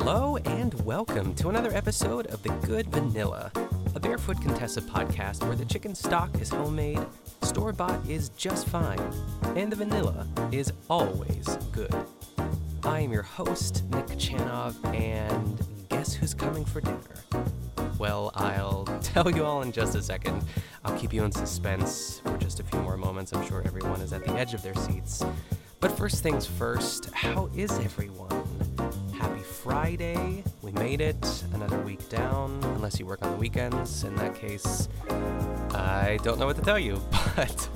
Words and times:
Hello 0.00 0.36
and 0.44 0.72
welcome 0.84 1.34
to 1.34 1.48
another 1.48 1.74
episode 1.74 2.28
of 2.28 2.40
The 2.44 2.50
Good 2.64 2.86
Vanilla, 2.86 3.50
a 3.96 4.00
Barefoot 4.00 4.40
Contessa 4.40 4.80
podcast 4.80 5.44
where 5.44 5.56
the 5.56 5.64
chicken 5.64 5.92
stock 5.92 6.40
is 6.40 6.50
homemade, 6.50 7.04
store 7.42 7.72
bought 7.72 8.08
is 8.08 8.28
just 8.30 8.68
fine, 8.68 9.00
and 9.56 9.72
the 9.72 9.76
vanilla 9.76 10.28
is 10.52 10.72
always 10.88 11.58
good. 11.72 11.92
I 12.84 13.00
am 13.00 13.10
your 13.10 13.24
host, 13.24 13.84
Nick 13.90 14.06
Kochanov, 14.06 14.76
and 14.94 15.60
guess 15.88 16.14
who's 16.14 16.32
coming 16.32 16.64
for 16.64 16.80
dinner? 16.80 17.00
Well, 17.98 18.30
I'll 18.36 18.84
tell 19.02 19.28
you 19.28 19.44
all 19.44 19.62
in 19.62 19.72
just 19.72 19.96
a 19.96 20.02
second. 20.02 20.44
I'll 20.84 20.96
keep 20.96 21.12
you 21.12 21.24
in 21.24 21.32
suspense 21.32 22.20
for 22.20 22.38
just 22.38 22.60
a 22.60 22.62
few 22.62 22.80
more 22.82 22.96
moments. 22.96 23.32
I'm 23.32 23.44
sure 23.48 23.64
everyone 23.66 24.00
is 24.00 24.12
at 24.12 24.24
the 24.24 24.32
edge 24.34 24.54
of 24.54 24.62
their 24.62 24.76
seats. 24.76 25.24
But 25.80 25.90
first 25.90 26.22
things 26.22 26.46
first, 26.46 27.12
how 27.12 27.50
is 27.56 27.72
everyone? 27.80 28.47
Friday. 29.68 30.42
We 30.62 30.72
made 30.72 31.02
it. 31.02 31.44
Another 31.52 31.78
week 31.80 32.08
down, 32.08 32.58
unless 32.64 32.98
you 32.98 33.04
work 33.04 33.22
on 33.22 33.32
the 33.32 33.36
weekends. 33.36 34.02
In 34.02 34.14
that 34.16 34.34
case, 34.34 34.88
I 35.10 36.18
don't 36.22 36.38
know 36.38 36.46
what 36.46 36.56
to 36.56 36.62
tell 36.62 36.78
you, 36.78 36.98
but 37.36 37.68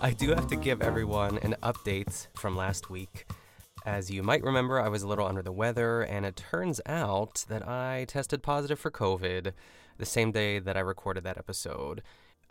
I 0.00 0.10
do 0.10 0.30
have 0.30 0.48
to 0.48 0.56
give 0.56 0.82
everyone 0.82 1.38
an 1.38 1.54
update 1.62 2.26
from 2.34 2.56
last 2.56 2.90
week. 2.90 3.26
As 3.86 4.10
you 4.10 4.24
might 4.24 4.42
remember, 4.42 4.80
I 4.80 4.88
was 4.88 5.04
a 5.04 5.06
little 5.06 5.26
under 5.28 5.40
the 5.40 5.52
weather, 5.52 6.02
and 6.02 6.26
it 6.26 6.34
turns 6.34 6.80
out 6.86 7.44
that 7.48 7.68
I 7.68 8.06
tested 8.08 8.42
positive 8.42 8.80
for 8.80 8.90
COVID 8.90 9.52
the 9.96 10.06
same 10.06 10.32
day 10.32 10.58
that 10.58 10.76
I 10.76 10.80
recorded 10.80 11.22
that 11.22 11.38
episode. 11.38 12.02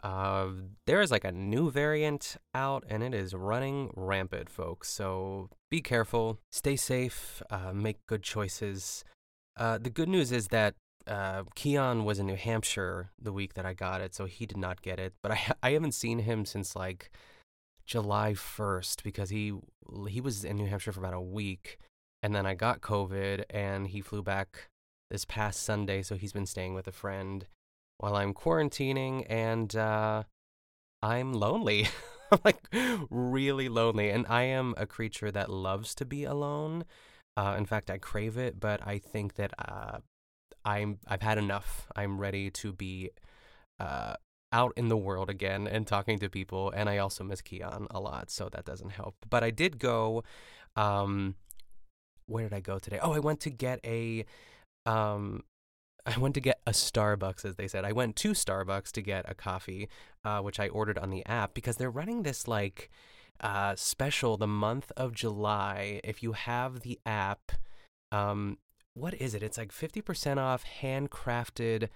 Uh, 0.03 0.47
there 0.85 1.01
is 1.01 1.11
like 1.11 1.23
a 1.23 1.31
new 1.31 1.71
variant 1.71 2.37
out, 2.53 2.83
and 2.87 3.03
it 3.03 3.13
is 3.13 3.33
running 3.33 3.91
rampant, 3.95 4.49
folks. 4.49 4.89
So 4.89 5.49
be 5.69 5.81
careful, 5.81 6.39
stay 6.51 6.75
safe, 6.75 7.41
uh, 7.49 7.73
make 7.73 8.05
good 8.05 8.23
choices. 8.23 9.03
Uh, 9.55 9.77
the 9.77 9.89
good 9.89 10.09
news 10.09 10.31
is 10.31 10.47
that 10.49 10.75
uh, 11.07 11.43
Keon 11.55 12.05
was 12.05 12.19
in 12.19 12.27
New 12.27 12.35
Hampshire 12.35 13.11
the 13.19 13.33
week 13.33 13.55
that 13.55 13.65
I 13.65 13.73
got 13.73 14.01
it, 14.01 14.13
so 14.13 14.25
he 14.25 14.45
did 14.45 14.57
not 14.57 14.81
get 14.81 14.99
it. 14.99 15.13
But 15.21 15.31
I 15.31 15.39
I 15.63 15.71
haven't 15.71 15.93
seen 15.93 16.19
him 16.19 16.45
since 16.45 16.75
like 16.75 17.09
July 17.87 18.33
1st 18.33 19.01
because 19.01 19.29
he 19.29 19.53
he 20.09 20.21
was 20.21 20.43
in 20.43 20.57
New 20.57 20.67
Hampshire 20.67 20.91
for 20.91 20.99
about 20.99 21.13
a 21.13 21.21
week 21.21 21.79
and 22.21 22.35
then 22.35 22.45
I 22.45 22.53
got 22.53 22.81
COVID 22.81 23.45
and 23.49 23.87
he 23.87 24.01
flew 24.01 24.21
back 24.21 24.67
this 25.09 25.23
past 25.23 25.63
Sunday 25.63 26.01
so 26.01 26.15
he's 26.15 26.33
been 26.33 26.45
staying 26.45 26.73
with 26.73 26.87
a 26.87 26.91
friend 26.91 27.47
while 27.97 28.15
I'm 28.15 28.33
quarantining 28.33 29.25
and 29.29 29.75
uh 29.75 30.23
I'm 31.01 31.33
lonely. 31.33 31.87
Like 32.43 32.67
really 33.09 33.69
lonely 33.69 34.09
and 34.09 34.25
I 34.27 34.43
am 34.43 34.73
a 34.75 34.85
creature 34.85 35.31
that 35.31 35.49
loves 35.49 35.95
to 35.95 36.03
be 36.03 36.25
alone. 36.25 36.83
Uh 37.37 37.55
in 37.57 37.65
fact 37.65 37.89
I 37.89 37.97
crave 37.99 38.37
it, 38.37 38.59
but 38.59 38.85
I 38.85 38.97
think 38.97 39.35
that 39.35 39.53
uh 39.57 39.99
I'm 40.65 40.99
I've 41.07 41.21
had 41.21 41.37
enough. 41.37 41.87
I'm 41.95 42.19
ready 42.19 42.51
to 42.51 42.73
be 42.73 43.11
uh 43.79 44.15
out 44.51 44.73
in 44.75 44.89
the 44.89 44.97
world 44.97 45.29
again 45.29 45.67
and 45.67 45.87
talking 45.87 46.19
to 46.19 46.29
people 46.29 46.71
and 46.71 46.89
I 46.89 46.97
also 46.97 47.23
miss 47.23 47.41
Keon 47.41 47.87
a 47.91 47.99
lot 47.99 48.29
so 48.29 48.49
that 48.49 48.65
doesn't 48.65 48.91
help 48.91 49.15
but 49.29 49.43
I 49.43 49.51
did 49.51 49.79
go 49.79 50.23
um 50.75 51.35
where 52.27 52.43
did 52.45 52.53
I 52.53 52.59
go 52.61 52.79
today 52.79 52.99
oh 53.01 53.11
I 53.11 53.19
went 53.19 53.41
to 53.41 53.49
get 53.49 53.79
a 53.85 54.25
um 54.85 55.43
I 56.07 56.17
went 56.17 56.35
to 56.35 56.41
get 56.41 56.61
a 56.65 56.71
Starbucks 56.71 57.45
as 57.45 57.55
they 57.55 57.67
said 57.67 57.85
I 57.85 57.91
went 57.91 58.15
to 58.17 58.31
Starbucks 58.31 58.91
to 58.93 59.01
get 59.01 59.29
a 59.29 59.35
coffee 59.35 59.89
uh, 60.23 60.39
which 60.39 60.59
I 60.59 60.67
ordered 60.69 60.97
on 60.97 61.09
the 61.09 61.25
app 61.25 61.53
because 61.53 61.77
they're 61.77 61.91
running 61.91 62.23
this 62.23 62.47
like 62.47 62.89
uh 63.39 63.75
special 63.75 64.37
the 64.37 64.47
month 64.47 64.91
of 64.97 65.13
July 65.13 66.01
if 66.03 66.23
you 66.23 66.31
have 66.31 66.79
the 66.79 66.99
app 67.05 67.51
um 68.11 68.57
what 68.95 69.13
is 69.15 69.35
it 69.35 69.43
it's 69.43 69.57
like 69.57 69.71
50% 69.71 70.37
off 70.37 70.65
handcrafted 70.81 71.89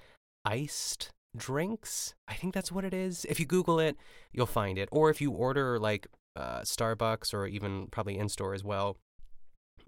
iced 0.45 1.11
drinks. 1.35 2.13
I 2.27 2.33
think 2.33 2.53
that's 2.53 2.71
what 2.71 2.85
it 2.85 2.93
is. 2.93 3.25
If 3.25 3.39
you 3.39 3.45
Google 3.45 3.79
it, 3.79 3.97
you'll 4.31 4.45
find 4.45 4.77
it. 4.77 4.89
Or 4.91 5.09
if 5.09 5.21
you 5.21 5.31
order 5.31 5.79
like 5.79 6.07
uh, 6.35 6.61
Starbucks 6.61 7.33
or 7.33 7.47
even 7.47 7.87
probably 7.87 8.17
in 8.17 8.29
store 8.29 8.53
as 8.53 8.63
well, 8.63 8.97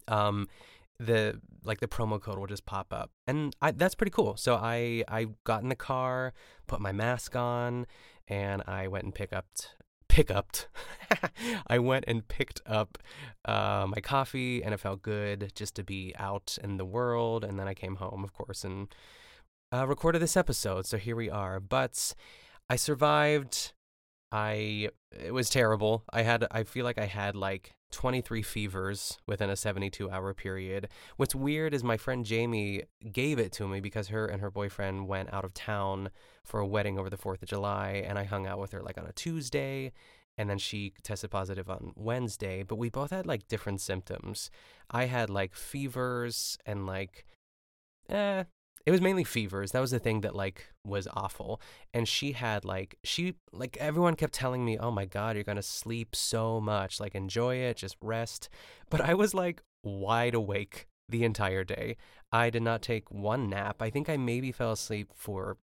um, 0.08 0.48
the 1.06 1.40
like 1.64 1.80
the 1.80 1.88
promo 1.88 2.22
code 2.22 2.38
will 2.38 2.48
just 2.48 2.66
pop 2.66 2.94
up, 2.94 3.12
and 3.28 3.56
I, 3.62 3.72
that's 3.72 3.96
pretty 3.96 4.12
cool. 4.12 4.36
So 4.38 4.56
I 4.56 5.04
I 5.08 5.28
got 5.44 5.64
in 5.64 5.70
the 5.70 5.76
car, 5.76 6.34
put 6.68 6.82
my 6.82 6.92
mask 6.92 7.36
on, 7.36 7.86
and 8.28 8.64
I 8.68 8.88
went 8.88 9.06
and 9.06 9.16
picked 9.16 9.34
up 9.34 9.46
pick 10.14 10.30
up. 10.30 10.56
I 11.68 11.80
went 11.80 12.06
and 12.08 12.28
picked 12.28 12.62
up 12.68 13.00
uh, 13.46 13.88
my 13.90 14.00
coffee, 14.00 14.64
and 14.64 14.74
it 14.74 14.80
felt 14.80 15.02
good 15.02 15.52
just 15.56 15.76
to 15.76 15.84
be 15.84 16.14
out 16.20 16.58
in 16.64 16.78
the 16.78 16.86
world. 16.86 17.44
And 17.44 17.60
then 17.60 17.68
I 17.68 17.74
came 17.74 17.96
home, 17.96 18.24
of 18.24 18.32
course, 18.32 18.64
and 18.64 18.94
uh, 19.74 19.88
recorded 19.88 20.22
this 20.22 20.38
episode, 20.38 20.86
so 20.86 20.98
here 20.98 21.16
we 21.16 21.32
are. 21.32 21.60
But 21.60 22.14
I 22.70 22.76
survived. 22.76 23.74
I 24.34 24.90
it 25.12 25.32
was 25.32 25.50
terrible. 25.50 26.04
I 26.12 26.24
had 26.24 26.48
I 26.50 26.64
feel 26.64 26.84
like 26.84 26.98
I 26.98 27.06
had 27.06 27.36
like 27.36 27.76
23 27.92 28.42
fevers 28.42 29.20
within 29.28 29.52
a 29.52 29.56
72 29.56 30.10
hour 30.10 30.34
period. 30.34 30.90
What's 31.18 31.36
weird 31.36 31.76
is 31.76 31.84
my 31.84 31.98
friend 31.98 32.26
Jamie 32.26 32.84
gave 33.12 33.38
it 33.38 33.52
to 33.54 33.68
me 33.68 33.80
because 33.80 34.08
her 34.08 34.26
and 34.26 34.42
her 34.42 34.50
boyfriend 34.50 35.08
went 35.08 35.32
out 35.32 35.46
of 35.46 35.54
town 35.54 36.10
for 36.44 36.60
a 36.60 36.66
wedding 36.66 36.98
over 36.98 37.12
the 37.12 37.18
4th 37.18 37.44
of 37.44 37.50
July 37.50 38.04
and 38.06 38.18
I 38.18 38.24
hung 38.24 38.48
out 38.48 38.58
with 38.58 38.72
her 38.72 38.82
like 38.82 38.98
on 38.98 39.06
a 39.06 39.14
Tuesday 39.14 39.94
and 40.36 40.50
then 40.50 40.58
she 40.58 40.94
tested 41.04 41.30
positive 41.30 41.70
on 41.70 41.94
Wednesday, 41.96 42.64
but 42.64 42.78
we 42.78 42.90
both 42.90 43.12
had 43.12 43.28
like 43.28 43.48
different 43.48 43.82
symptoms. 43.82 44.50
I 44.90 45.06
had 45.06 45.30
like 45.30 45.54
fevers 45.54 46.58
and 46.66 46.88
like 46.88 47.28
eh, 48.10 48.46
it 48.86 48.92
was 48.92 49.02
mainly 49.02 49.24
fevers. 49.24 49.72
That 49.72 49.80
was 49.80 49.92
the 49.92 50.00
thing 50.00 50.22
that 50.22 50.36
like 50.36 50.68
was 50.86 51.08
awful. 51.14 51.62
And 51.94 52.08
she 52.08 52.34
had 52.34 52.66
like 52.66 52.98
she 53.04 53.36
like 53.52 53.78
everyone 53.78 54.16
kept 54.16 54.34
telling 54.34 54.66
me, 54.66 54.78
"Oh 54.78 54.92
my 54.92 55.06
god, 55.06 55.36
you're 55.36 55.44
going 55.44 55.56
to 55.56 55.62
sleep 55.64 56.16
so 56.16 56.60
much. 56.60 57.00
Like 57.00 57.16
enjoy 57.16 57.56
it, 57.58 57.78
just 57.78 57.96
rest." 58.02 58.50
But 58.90 59.02
I 59.02 59.14
was 59.14 59.34
like 59.34 59.62
wide 59.84 60.34
awake 60.34 60.88
the 61.10 61.24
entire 61.24 61.64
day. 61.64 61.98
I 62.32 62.50
did 62.50 62.64
not 62.64 62.82
take 62.82 63.12
one 63.12 63.50
nap. 63.50 63.82
I 63.82 63.90
think 63.90 64.10
I 64.10 64.18
maybe 64.18 64.52
fell 64.52 64.72
asleep 64.72 65.12
for 65.16 65.58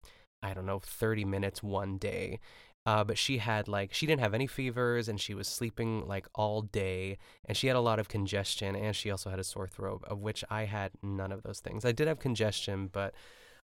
I 0.43 0.55
don't 0.55 0.67
know, 0.67 0.79
30 0.79 1.25
minutes 1.25 1.63
one 1.63 1.99
day. 1.99 2.39
Uh, 2.87 3.05
but 3.05 3.19
she 3.19 3.39
had 3.39 3.69
like 3.69 3.93
she 3.93 4.07
didn't 4.07 4.23
have 4.23 4.33
any 4.33 4.47
fevers 4.47 5.09
and 5.09 5.21
she 5.21 5.35
was 5.35 5.47
sleeping 5.47 6.07
like 6.07 6.27
all 6.35 6.63
day 6.63 7.19
and 7.45 7.55
she 7.55 7.67
had 7.67 7.77
a 7.77 7.81
lot 7.81 7.99
of 7.99 8.09
congestion 8.09 8.75
and 8.75 8.97
she 8.97 9.11
also 9.11 9.29
had 9.29 9.39
a 9.39 9.45
sore 9.45 9.69
throat 9.69 10.03
of 10.07 10.21
which 10.21 10.43
I 10.49 10.65
had 10.65 10.93
none 11.03 11.31
of 11.31 11.43
those 11.43 11.61
things. 11.61 11.85
I 11.85 11.93
did 11.93 12.09
have 12.09 12.19
congestion, 12.19 12.89
but 12.91 13.13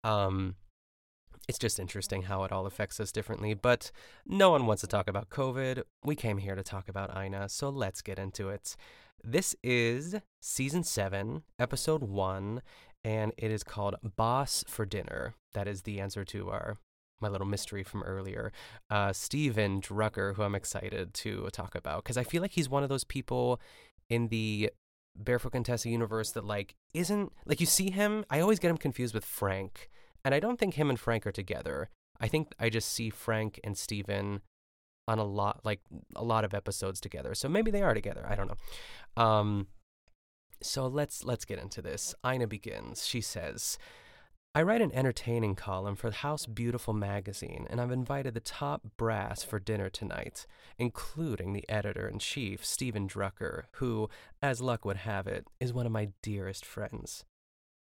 um, 0.06 0.56
it's 1.50 1.60
just 1.60 1.80
interesting 1.80 2.24
how 2.24 2.44
it 2.44 2.52
all 2.52 2.66
affects 2.66 3.00
us 3.00 3.12
differently. 3.12 3.54
But 3.54 3.92
no 4.26 4.52
one 4.52 4.68
wants 4.68 4.82
to 4.82 4.88
talk 4.88 5.10
about 5.10 5.30
COVID. 5.30 5.84
We 6.04 6.16
came 6.16 6.38
here 6.38 6.56
to 6.56 6.64
talk 6.64 6.88
about 6.88 7.16
Ina, 7.18 7.50
so 7.50 7.70
let's 7.70 8.02
get 8.02 8.20
into 8.20 8.50
it. 8.50 8.76
This 9.24 9.56
is 9.64 10.16
season 10.42 10.84
seven, 10.84 11.44
episode 11.58 12.04
one, 12.04 12.62
and 13.04 13.34
it 13.38 13.52
is 13.52 13.64
called 13.64 13.96
Boss 14.16 14.64
for 14.68 14.86
Dinner. 14.86 15.34
That 15.54 15.68
is 15.68 15.82
the 15.82 16.00
answer 16.00 16.24
to 16.26 16.50
our 16.52 16.78
my 17.22 17.28
little 17.28 17.48
mystery 17.48 17.84
from 17.84 18.04
earlier, 18.04 18.52
uh, 18.90 19.14
Stephen 19.14 19.82
Drucker, 19.82 20.36
who 20.36 20.44
I'm 20.44 20.56
excited 20.56 21.14
to 21.16 21.50
talk 21.52 21.76
about 21.76 22.04
because 22.04 22.18
I 22.18 22.24
feel 22.24 22.42
like 22.42 22.52
he's 22.52 22.70
one 22.70 22.84
of 22.84 22.90
those 22.90 23.04
people 23.04 23.60
in 24.10 24.28
the 24.30 24.72
Barefoot 25.16 25.52
Contessa 25.52 25.90
universe 25.90 26.32
that 26.32 26.46
like 26.46 26.76
isn't 26.94 27.32
like 27.46 27.60
you 27.60 27.66
see 27.66 27.92
him. 27.92 28.26
I 28.30 28.40
always 28.40 28.60
get 28.60 28.72
him 28.72 28.78
confused 28.78 29.14
with 29.14 29.26
Frank, 29.26 29.90
and 30.24 30.34
I 30.34 30.40
don't 30.40 30.58
think 30.60 30.76
him 30.76 30.90
and 30.90 31.00
Frank 31.00 31.28
are 31.28 31.32
together. 31.32 31.90
I 32.20 32.28
think 32.28 32.54
I 32.60 32.70
just 32.70 32.92
see 32.92 33.10
Frank 33.10 33.60
and 33.64 33.78
Stephen 33.78 34.42
on 35.08 35.20
a 35.20 35.24
lot 35.24 35.62
like 35.64 35.82
a 36.16 36.24
lot 36.24 36.46
of 36.46 36.54
episodes 36.54 37.00
together. 37.00 37.34
So 37.34 37.50
maybe 37.50 37.72
they 37.72 37.82
are 37.82 37.94
together. 37.94 38.26
I 38.28 38.36
don't 38.36 38.48
know. 38.48 39.24
Um, 39.24 39.68
so 40.62 40.88
let's 40.88 41.24
let's 41.24 41.46
get 41.46 41.60
into 41.60 41.82
this. 41.82 42.14
Ina 42.26 42.48
begins. 42.48 43.06
She 43.06 43.22
says. 43.22 43.78
I 44.56 44.64
write 44.64 44.82
an 44.82 44.92
entertaining 44.94 45.54
column 45.54 45.96
for 45.96 46.10
House 46.10 46.48
Beautiful 46.48 46.94
magazine, 46.94 47.68
and 47.70 47.80
I've 47.80 47.92
invited 47.92 48.34
the 48.34 48.40
top 48.40 48.82
brass 48.98 49.44
for 49.44 49.60
dinner 49.60 49.92
tonight, 49.92 50.48
including 50.80 51.54
the 51.54 51.70
editor 51.70 52.08
in 52.08 52.18
chief, 52.18 52.66
Stephen 52.66 53.08
Drucker, 53.08 53.66
who, 53.74 54.10
as 54.42 54.60
luck 54.60 54.86
would 54.86 54.98
have 54.98 55.28
it, 55.28 55.46
is 55.60 55.72
one 55.72 55.86
of 55.86 55.92
my 55.92 56.10
dearest 56.24 56.66
friends. 56.66 57.26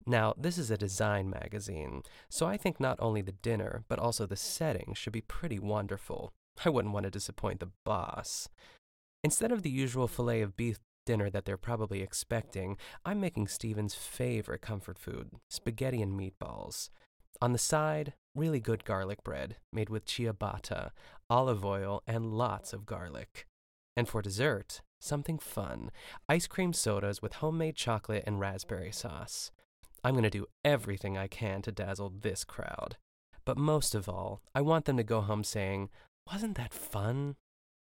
Now, 0.05 0.35
this 0.37 0.59
is 0.59 0.69
a 0.73 0.77
design 0.77 1.31
magazine, 1.31 2.03
so 2.29 2.47
I 2.47 2.57
think 2.57 2.81
not 2.81 2.99
only 2.99 3.23
the 3.23 3.33
dinner, 3.33 3.85
but 3.87 4.01
also 4.01 4.27
the 4.27 4.35
setting 4.35 4.95
should 4.97 5.13
be 5.13 5.21
pretty 5.21 5.61
wonderful. 5.61 6.33
I 6.65 6.71
wouldn't 6.71 6.93
want 6.93 7.05
to 7.05 7.11
disappoint 7.11 7.61
the 7.61 7.71
boss. 7.85 8.49
Instead 9.23 9.53
of 9.53 9.63
the 9.63 9.71
usual 9.71 10.09
filet 10.09 10.41
of 10.41 10.57
beef 10.57 10.81
dinner 11.09 11.31
that 11.31 11.47
they're 11.47 11.57
probably 11.57 12.03
expecting, 12.03 12.77
I'm 13.03 13.19
making 13.19 13.49
Stephen's 13.49 13.95
favorite 13.95 14.61
comfort 14.61 14.99
food 14.99 15.31
spaghetti 15.49 16.03
and 16.03 16.21
meatballs. 16.21 16.91
On 17.41 17.53
the 17.53 17.59
side, 17.59 18.13
really 18.35 18.61
good 18.61 18.85
garlic 18.85 19.25
bread 19.25 19.57
made 19.73 19.89
with 19.89 20.05
ciabatta, 20.05 20.91
olive 21.31 21.65
oil, 21.65 22.03
and 22.07 22.35
lots 22.35 22.75
of 22.75 22.85
garlic. 22.85 23.47
And 23.97 24.07
for 24.07 24.21
dessert, 24.21 24.83
something 25.01 25.39
fun 25.39 25.91
ice 26.29 26.47
cream 26.47 26.75
sodas 26.75 27.23
with 27.23 27.37
homemade 27.37 27.77
chocolate 27.77 28.25
and 28.27 28.39
raspberry 28.39 28.93
sauce. 28.93 29.51
I'm 30.05 30.13
going 30.13 30.25
to 30.25 30.39
do 30.39 30.45
everything 30.63 31.17
I 31.17 31.27
can 31.27 31.63
to 31.63 31.73
dazzle 31.73 32.13
this 32.21 32.45
crowd. 32.45 32.99
But 33.47 33.57
most 33.57 33.95
of 33.95 34.11
all, 34.11 34.43
I 34.55 34.61
want 34.61 34.85
them 34.85 34.99
to 34.99 35.03
go 35.03 35.23
home 35.23 35.43
saying, 35.43 35.89
Wasn't 36.31 36.59
that 36.59 36.75
fun? 36.75 37.37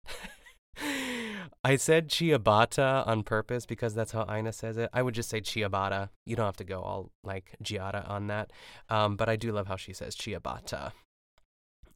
I 1.64 1.76
said 1.76 2.08
ciabatta 2.08 3.06
on 3.06 3.22
purpose 3.22 3.66
because 3.66 3.94
that's 3.94 4.12
how 4.12 4.26
Ina 4.32 4.52
says 4.52 4.76
it. 4.76 4.90
I 4.92 5.02
would 5.02 5.14
just 5.14 5.30
say 5.30 5.40
ciabatta. 5.40 6.10
You 6.26 6.36
don't 6.36 6.46
have 6.46 6.56
to 6.56 6.64
go 6.64 6.80
all 6.80 7.12
like 7.22 7.56
giada 7.62 8.08
on 8.08 8.26
that. 8.28 8.52
Um, 8.88 9.16
but 9.16 9.28
I 9.28 9.36
do 9.36 9.52
love 9.52 9.66
how 9.66 9.76
she 9.76 9.92
says 9.92 10.16
ciabatta. 10.16 10.92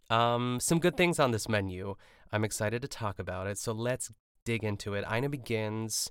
Um, 0.08 0.58
some 0.60 0.78
good 0.78 0.96
things 0.96 1.18
on 1.18 1.32
this 1.32 1.48
menu. 1.48 1.96
I'm 2.32 2.44
excited 2.44 2.82
to 2.82 2.88
talk 2.88 3.18
about 3.18 3.46
it. 3.46 3.58
So 3.58 3.72
let's 3.72 4.10
dig 4.44 4.62
into 4.64 4.94
it. 4.94 5.04
Ina 5.12 5.28
begins 5.28 6.10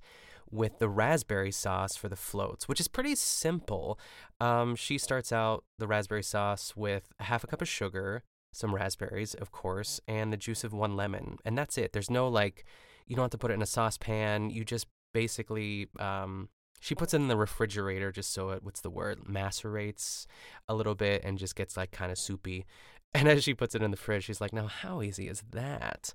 with 0.51 0.79
the 0.79 0.89
raspberry 0.89 1.51
sauce 1.51 1.95
for 1.95 2.07
the 2.07 2.15
floats, 2.15 2.67
which 2.67 2.79
is 2.79 2.87
pretty 2.87 3.15
simple. 3.15 3.99
Um, 4.39 4.75
she 4.75 4.97
starts 4.97 5.31
out 5.31 5.63
the 5.79 5.87
raspberry 5.87 6.23
sauce 6.23 6.75
with 6.75 7.11
half 7.19 7.43
a 7.43 7.47
cup 7.47 7.61
of 7.61 7.67
sugar, 7.67 8.23
some 8.53 8.75
raspberries, 8.75 9.33
of 9.33 9.51
course, 9.51 9.99
and 10.07 10.31
the 10.31 10.37
juice 10.37 10.63
of 10.63 10.73
one 10.73 10.95
lemon. 10.95 11.37
And 11.43 11.57
that's 11.57 11.77
it. 11.77 11.93
There's 11.93 12.11
no 12.11 12.27
like, 12.27 12.63
you 13.07 13.15
don't 13.15 13.23
have 13.23 13.31
to 13.31 13.37
put 13.37 13.51
it 13.51 13.55
in 13.55 13.61
a 13.61 13.67
saucepan. 13.67 14.49
You 14.49 14.65
just 14.65 14.87
basically, 15.13 15.87
um, 15.99 16.49
she 16.79 16.95
puts 16.95 17.13
it 17.13 17.17
in 17.17 17.27
the 17.27 17.37
refrigerator 17.37 18.11
just 18.11 18.33
so 18.33 18.49
it, 18.49 18.63
what's 18.63 18.81
the 18.81 18.89
word, 18.89 19.25
macerates 19.25 20.25
a 20.67 20.75
little 20.75 20.95
bit 20.95 21.23
and 21.23 21.37
just 21.37 21.55
gets 21.55 21.77
like 21.77 21.91
kind 21.91 22.11
of 22.11 22.17
soupy. 22.17 22.65
And 23.13 23.29
as 23.29 23.45
she 23.45 23.53
puts 23.53 23.73
it 23.73 23.81
in 23.81 23.91
the 23.91 23.97
fridge, 23.97 24.25
she's 24.25 24.41
like, 24.41 24.51
now 24.51 24.67
how 24.67 25.01
easy 25.01 25.29
is 25.29 25.41
that? 25.51 26.13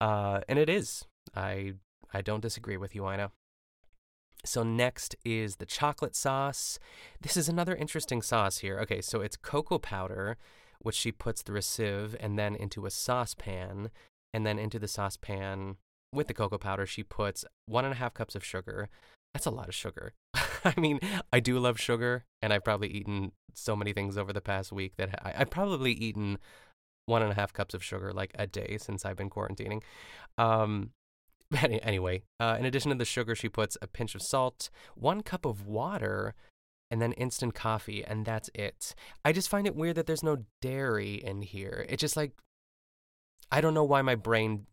Uh, 0.00 0.40
and 0.48 0.58
it 0.58 0.70
is. 0.70 1.04
I 1.36 1.74
I 2.14 2.22
don't 2.22 2.40
disagree 2.40 2.78
with 2.78 2.94
you, 2.94 3.06
Ina. 3.12 3.30
So 4.42 4.62
next 4.62 5.16
is 5.22 5.56
the 5.56 5.66
chocolate 5.66 6.16
sauce. 6.16 6.78
This 7.20 7.36
is 7.36 7.50
another 7.50 7.76
interesting 7.76 8.22
sauce 8.22 8.58
here. 8.58 8.78
Okay, 8.80 9.02
so 9.02 9.20
it's 9.20 9.36
cocoa 9.36 9.78
powder, 9.78 10.38
which 10.80 10.96
she 10.96 11.12
puts 11.12 11.42
through 11.42 11.58
a 11.58 11.62
sieve 11.62 12.16
and 12.18 12.38
then 12.38 12.56
into 12.56 12.86
a 12.86 12.90
saucepan, 12.90 13.90
and 14.32 14.46
then 14.46 14.58
into 14.58 14.78
the 14.78 14.88
saucepan 14.88 15.76
with 16.12 16.26
the 16.26 16.34
cocoa 16.34 16.58
powder 16.58 16.86
she 16.86 17.02
puts 17.02 17.44
one 17.66 17.84
and 17.84 17.94
a 17.94 17.96
half 17.96 18.14
cups 18.14 18.34
of 18.34 18.44
sugar. 18.44 18.88
That's 19.34 19.46
a 19.46 19.50
lot 19.50 19.68
of 19.68 19.74
sugar. 19.74 20.14
I 20.64 20.74
mean, 20.76 20.98
I 21.32 21.40
do 21.40 21.58
love 21.58 21.78
sugar, 21.78 22.24
and 22.42 22.52
I've 22.52 22.64
probably 22.64 22.88
eaten 22.88 23.32
so 23.54 23.76
many 23.76 23.92
things 23.92 24.18
over 24.18 24.32
the 24.32 24.40
past 24.40 24.72
week 24.72 24.94
that 24.96 25.20
I, 25.24 25.34
I've 25.38 25.50
probably 25.50 25.92
eaten 25.92 26.38
one 27.06 27.22
and 27.22 27.32
a 27.32 27.34
half 27.34 27.52
cups 27.52 27.74
of 27.74 27.82
sugar 27.82 28.12
like 28.12 28.32
a 28.34 28.46
day 28.46 28.76
since 28.80 29.04
I've 29.04 29.16
been 29.16 29.30
quarantining. 29.30 29.82
Um, 30.38 30.90
anyway, 31.62 32.22
uh, 32.38 32.56
in 32.58 32.64
addition 32.64 32.90
to 32.90 32.96
the 32.96 33.04
sugar, 33.04 33.34
she 33.34 33.48
puts 33.48 33.76
a 33.82 33.86
pinch 33.86 34.14
of 34.14 34.22
salt, 34.22 34.70
one 34.94 35.22
cup 35.22 35.44
of 35.44 35.66
water, 35.66 36.34
and 36.90 37.00
then 37.00 37.12
instant 37.12 37.54
coffee, 37.54 38.04
and 38.04 38.24
that's 38.24 38.50
it. 38.54 38.94
I 39.24 39.32
just 39.32 39.48
find 39.48 39.66
it 39.66 39.76
weird 39.76 39.96
that 39.96 40.06
there's 40.06 40.22
no 40.22 40.44
dairy 40.60 41.14
in 41.14 41.42
here. 41.42 41.86
It's 41.88 42.00
just 42.00 42.16
like, 42.16 42.32
I 43.50 43.60
don't 43.60 43.74
know 43.74 43.84
why 43.84 44.02
my 44.02 44.14
brain 44.14 44.66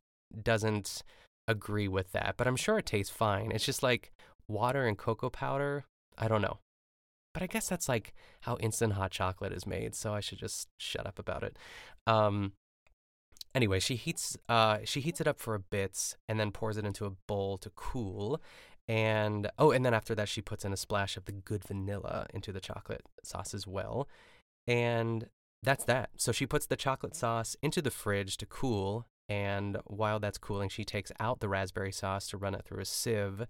doesn't 0.44 1.04
agree 1.48 1.88
with 1.88 2.12
that, 2.12 2.36
but 2.38 2.48
I'm 2.48 2.56
sure 2.56 2.78
it 2.78 2.86
tastes 2.86 3.14
fine. 3.14 3.52
It's 3.52 3.66
just 3.66 3.84
like 3.84 4.12
water 4.48 4.86
and 4.86 4.98
cocoa 4.98 5.30
powder. 5.30 5.86
I 6.18 6.28
don't 6.28 6.42
know. 6.42 6.60
But 7.34 7.44
I 7.44 7.48
guess 7.48 7.70
that's 7.70 7.88
like 7.88 8.14
how 8.42 8.58
instant 8.58 8.94
hot 8.94 9.12
chocolate 9.12 9.54
is 9.54 9.68
made, 9.68 9.96
so 9.96 10.14
I 10.14 10.20
should 10.20 10.40
just 10.40 10.70
shut 10.78 11.06
up 11.06 11.20
about 11.20 11.44
it. 11.44 11.58
Um, 12.06 12.54
Anyway, 13.58 13.80
she 13.80 13.96
heats 13.96 14.38
uh 14.48 14.78
she 14.86 15.02
heats 15.02 15.20
it 15.20 15.28
up 15.28 15.40
for 15.40 15.56
a 15.56 15.60
bit 15.60 16.16
and 16.30 16.40
then 16.40 16.52
pours 16.52 16.78
it 16.78 16.86
into 16.86 17.06
a 17.06 17.12
bowl 17.28 17.58
to 17.58 17.72
cool. 17.72 18.40
And 18.88 19.50
oh, 19.58 19.72
and 19.72 19.84
then 19.84 19.96
after 19.96 20.14
that 20.14 20.30
she 20.30 20.42
puts 20.42 20.64
in 20.64 20.72
a 20.72 20.78
splash 20.78 21.18
of 21.18 21.26
the 21.26 21.32
good 21.32 21.64
vanilla 21.64 22.28
into 22.34 22.52
the 22.52 22.60
chocolate 22.60 23.02
sauce 23.24 23.56
as 23.56 23.66
well. 23.66 24.08
And 24.68 25.28
that's 25.64 25.86
that. 25.86 26.12
So 26.18 26.32
she 26.32 26.46
puts 26.46 26.68
the 26.68 26.76
chocolate 26.76 27.16
sauce 27.16 27.56
into 27.64 27.82
the 27.82 27.90
fridge 27.90 28.38
to 28.38 28.46
cool 28.46 29.08
and 29.30 29.78
while 29.86 30.20
that's 30.20 30.38
cooling, 30.38 30.70
she 30.70 30.86
takes 30.86 31.12
out 31.20 31.40
the 31.40 31.50
raspberry 31.50 31.92
sauce 31.92 32.28
to 32.30 32.38
run 32.38 32.56
it 32.56 32.66
through 32.66 32.82
a 32.82 32.86
sieve 32.86 33.46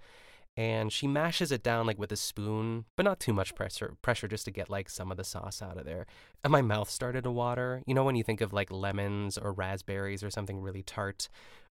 and 0.57 0.91
she 0.91 1.06
mashes 1.06 1.51
it 1.51 1.62
down 1.62 1.85
like 1.85 2.00
with 2.00 2.12
a 2.12 2.15
spoon, 2.15 2.85
but 2.95 3.03
not 3.03 3.19
too 3.19 3.31
much 3.31 3.53
pressure, 3.53 3.94
pressure 4.01 4.27
just 4.27 4.45
to 4.45 4.51
get 4.51 4.71
like 4.71 4.89
some 4.89 5.12
of 5.12 5.18
the 5.18 5.24
sauce 5.24 5.62
out 5.62 5.77
of 5.77 5.85
there. 5.85 6.07
And 6.44 6.51
my 6.51 6.63
mouth 6.63 6.89
started 6.89 7.25
to 7.25 7.31
water. 7.31 7.83
You 7.85 7.94
know 7.94 8.03
when 8.03 8.15
you 8.15 8.24
think 8.24 8.41
of 8.41 8.53
like 8.53 8.71
lemons 8.71 9.38
or 9.38 9.53
raspberries 9.53 10.24
or 10.24 10.31
something 10.31 10.59
really 10.59 10.81
tart. 10.81 11.29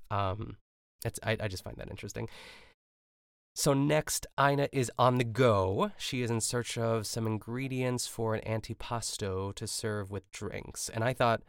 Um, 0.09 0.59
it's 1.05 1.19
I, 1.25 1.37
I 1.41 1.49
just 1.49 1.65
find 1.65 1.77
that 1.79 1.91
interesting. 1.91 2.29
So 3.57 3.73
next, 3.75 4.27
Ina 4.39 4.69
is 4.71 4.93
on 4.99 5.17
the 5.17 5.25
go. 5.25 5.91
She 5.97 6.23
is 6.23 6.31
in 6.31 6.41
search 6.41 6.79
of 6.79 7.07
some 7.09 7.27
ingredients 7.27 8.07
for 8.07 8.37
an 8.37 8.43
antipasto 8.61 9.53
to 9.55 9.67
serve 9.67 10.13
with 10.13 10.31
drinks. 10.31 10.91
And 10.91 11.03
I 11.03 11.13
thought, 11.13 11.43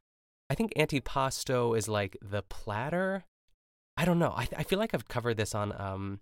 I 0.50 0.56
think 0.56 0.74
antipasto 0.76 1.78
is 1.78 1.88
like 1.88 2.18
the 2.22 2.42
platter. 2.42 3.26
I 3.98 4.06
don't 4.06 4.20
know. 4.20 4.34
I, 4.36 4.48
I 4.58 4.64
feel 4.64 4.80
like 4.80 4.94
I've 4.94 5.08
covered 5.08 5.38
this 5.38 5.54
on 5.54 5.74
um, 5.80 6.20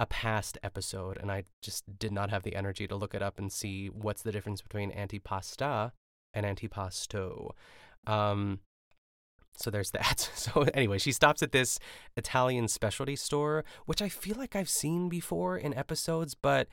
a 0.00 0.06
past 0.06 0.58
episode 0.62 1.18
and 1.20 1.30
I 1.30 1.44
just 1.62 1.84
did 1.98 2.12
not 2.12 2.30
have 2.30 2.42
the 2.42 2.56
energy 2.56 2.86
to 2.88 2.96
look 2.96 3.14
it 3.14 3.22
up 3.22 3.38
and 3.38 3.52
see 3.52 3.88
what's 3.88 4.22
the 4.22 4.32
difference 4.32 4.60
between 4.60 4.90
antipasta 4.90 5.92
and 6.32 6.44
antipasto. 6.44 7.50
Um, 8.06 8.60
so 9.56 9.70
there's 9.70 9.92
that. 9.92 10.30
So 10.34 10.62
anyway, 10.74 10.98
she 10.98 11.12
stops 11.12 11.42
at 11.42 11.52
this 11.52 11.78
Italian 12.16 12.68
specialty 12.68 13.16
store, 13.16 13.64
which 13.86 14.02
I 14.02 14.08
feel 14.08 14.36
like 14.36 14.54
I've 14.54 14.68
seen 14.68 15.08
before 15.08 15.56
in 15.56 15.72
episodes, 15.72 16.34
but 16.34 16.68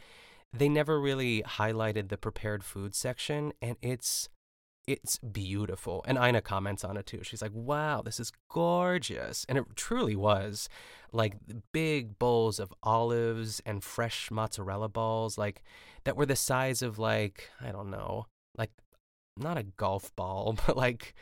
they 0.52 0.68
never 0.68 1.00
really 1.00 1.44
highlighted 1.44 2.10
the 2.10 2.18
prepared 2.18 2.64
food 2.64 2.94
section 2.94 3.54
and 3.62 3.78
it's 3.82 4.28
it's 4.88 5.18
beautiful. 5.20 6.04
And 6.08 6.18
Ina 6.18 6.42
comments 6.42 6.84
on 6.84 6.98
it 6.98 7.06
too. 7.06 7.22
She's 7.24 7.42
like, 7.42 7.54
wow, 7.54 8.02
this 8.02 8.20
is 8.20 8.32
gorgeous. 8.50 9.46
And 9.48 9.58
it 9.58 9.66
truly 9.76 10.16
was 10.16 10.70
like 11.12 11.36
big 11.72 12.18
bowls 12.18 12.60
of 12.60 12.74
olives 12.84 13.62
and 13.66 13.84
fresh 13.84 14.32
mozzarella 14.32 14.90
balls, 14.90 15.38
like 15.38 15.62
that 16.04 16.16
were 16.16 16.26
the 16.26 16.36
size 16.36 16.82
of 16.82 16.98
like, 16.98 17.50
I 17.60 17.72
don't 17.72 17.90
know, 17.90 18.28
like 18.58 18.72
not 19.38 19.58
a 19.58 19.64
golf 19.64 20.16
ball, 20.16 20.58
but 20.66 20.78
like 20.78 21.14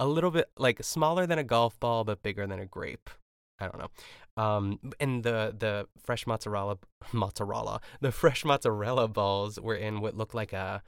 a 0.00 0.06
little 0.06 0.30
bit 0.30 0.50
like 0.58 0.82
smaller 0.82 1.26
than 1.26 1.38
a 1.38 1.44
golf 1.44 1.78
ball, 1.80 2.04
but 2.04 2.22
bigger 2.22 2.46
than 2.46 2.58
a 2.60 2.66
grape. 2.66 3.10
I 3.58 3.68
don't 3.68 3.78
know. 3.78 4.42
Um, 4.42 4.78
and 5.00 5.24
the 5.24 5.54
the 5.58 5.88
fresh 6.04 6.26
mozzarella 6.26 6.76
mozzarella 7.12 7.80
the 8.02 8.12
fresh 8.12 8.44
mozzarella 8.44 9.08
balls 9.08 9.58
were 9.58 9.74
in 9.74 10.00
what 10.00 10.14
looked 10.14 10.34
like 10.34 10.52
a 10.52 10.82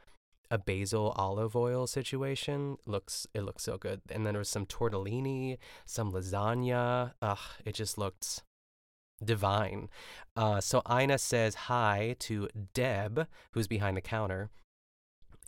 a 0.50 0.58
basil 0.58 1.14
olive 1.16 1.54
oil 1.54 1.86
situation. 1.86 2.76
Looks 2.86 3.26
it 3.34 3.42
looks 3.42 3.62
so 3.62 3.78
good. 3.78 4.00
And 4.10 4.24
then 4.26 4.34
there 4.34 4.40
was 4.40 4.48
some 4.48 4.66
tortellini, 4.66 5.58
some 5.86 6.12
lasagna. 6.12 7.12
Ugh, 7.20 7.38
it 7.64 7.74
just 7.74 7.98
looked 7.98 8.42
divine. 9.24 9.88
Uh, 10.36 10.60
so 10.60 10.82
Ina 10.90 11.18
says 11.18 11.54
hi 11.54 12.16
to 12.20 12.48
Deb, 12.74 13.26
who's 13.52 13.66
behind 13.66 13.96
the 13.96 14.02
counter. 14.02 14.50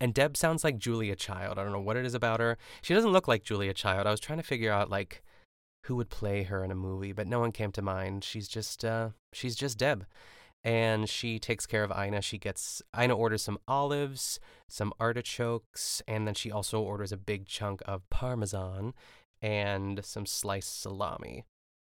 And 0.00 0.14
Deb 0.14 0.36
sounds 0.36 0.64
like 0.64 0.78
Julia 0.78 1.14
Child. 1.14 1.58
I 1.58 1.62
don't 1.62 1.72
know 1.72 1.80
what 1.80 1.96
it 1.96 2.06
is 2.06 2.14
about 2.14 2.40
her. 2.40 2.56
She 2.80 2.94
doesn't 2.94 3.12
look 3.12 3.28
like 3.28 3.44
Julia 3.44 3.74
Child. 3.74 4.06
I 4.06 4.10
was 4.10 4.20
trying 4.20 4.38
to 4.38 4.44
figure 4.44 4.72
out 4.72 4.90
like 4.90 5.22
who 5.84 5.96
would 5.96 6.10
play 6.10 6.44
her 6.44 6.64
in 6.64 6.70
a 6.70 6.74
movie, 6.74 7.12
but 7.12 7.26
no 7.26 7.40
one 7.40 7.52
came 7.52 7.72
to 7.72 7.82
mind. 7.82 8.24
She's 8.24 8.48
just 8.48 8.84
uh, 8.84 9.10
she's 9.32 9.56
just 9.56 9.78
Deb 9.78 10.06
and 10.62 11.08
she 11.08 11.38
takes 11.38 11.66
care 11.66 11.84
of 11.84 11.92
Ina. 11.92 12.22
She 12.22 12.38
gets 12.38 12.82
Ina 12.98 13.16
orders 13.16 13.42
some 13.42 13.58
olives, 13.66 14.38
some 14.68 14.92
artichokes, 15.00 16.02
and 16.06 16.26
then 16.26 16.34
she 16.34 16.50
also 16.50 16.80
orders 16.80 17.12
a 17.12 17.16
big 17.16 17.46
chunk 17.46 17.82
of 17.86 18.08
parmesan 18.10 18.92
and 19.40 20.04
some 20.04 20.26
sliced 20.26 20.80
salami. 20.80 21.44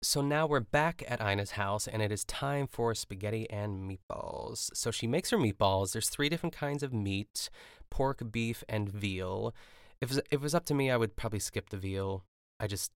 So 0.03 0.21
now 0.21 0.47
we're 0.47 0.61
back 0.61 1.03
at 1.07 1.21
Ina's 1.21 1.51
house 1.51 1.87
and 1.87 2.01
it 2.01 2.11
is 2.11 2.23
time 2.23 2.65
for 2.65 2.95
spaghetti 2.95 3.47
and 3.51 3.89
meatballs. 3.89 4.71
So 4.73 4.89
she 4.89 5.05
makes 5.05 5.29
her 5.29 5.37
meatballs. 5.37 5.93
There's 5.93 6.09
three 6.09 6.29
different 6.29 6.55
kinds 6.55 6.81
of 6.81 6.91
meat 6.91 7.49
pork, 7.91 8.31
beef, 8.31 8.63
and 8.67 8.89
veal. 8.89 9.53
If, 9.99 10.17
it 10.31 10.41
was 10.41 10.55
up 10.55 10.65
to 10.65 10.73
me, 10.73 10.89
I 10.89 10.97
would 10.97 11.15
probably 11.15 11.39
skip 11.39 11.69
the 11.69 11.77
veal. 11.77 12.23
I 12.59 12.65
just 12.65 12.91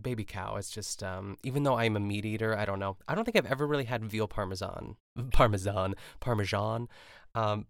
baby 0.00 0.24
cow. 0.24 0.56
It's 0.56 0.70
just 0.70 1.02
um, 1.02 1.36
even 1.42 1.62
though 1.62 1.76
I'm 1.76 1.96
a 1.96 2.00
meat 2.00 2.24
eater, 2.24 2.56
I 2.56 2.64
don't 2.64 2.78
know. 2.78 2.96
I 3.06 3.14
don't 3.14 3.24
think 3.24 3.36
I've 3.36 3.50
ever 3.50 3.66
really 3.66 3.84
had 3.84 4.04
veal 4.04 4.28
parmesan, 4.28 4.96
parmesan, 5.32 5.94
parmesan. 6.20 6.88
Um, 7.34 7.66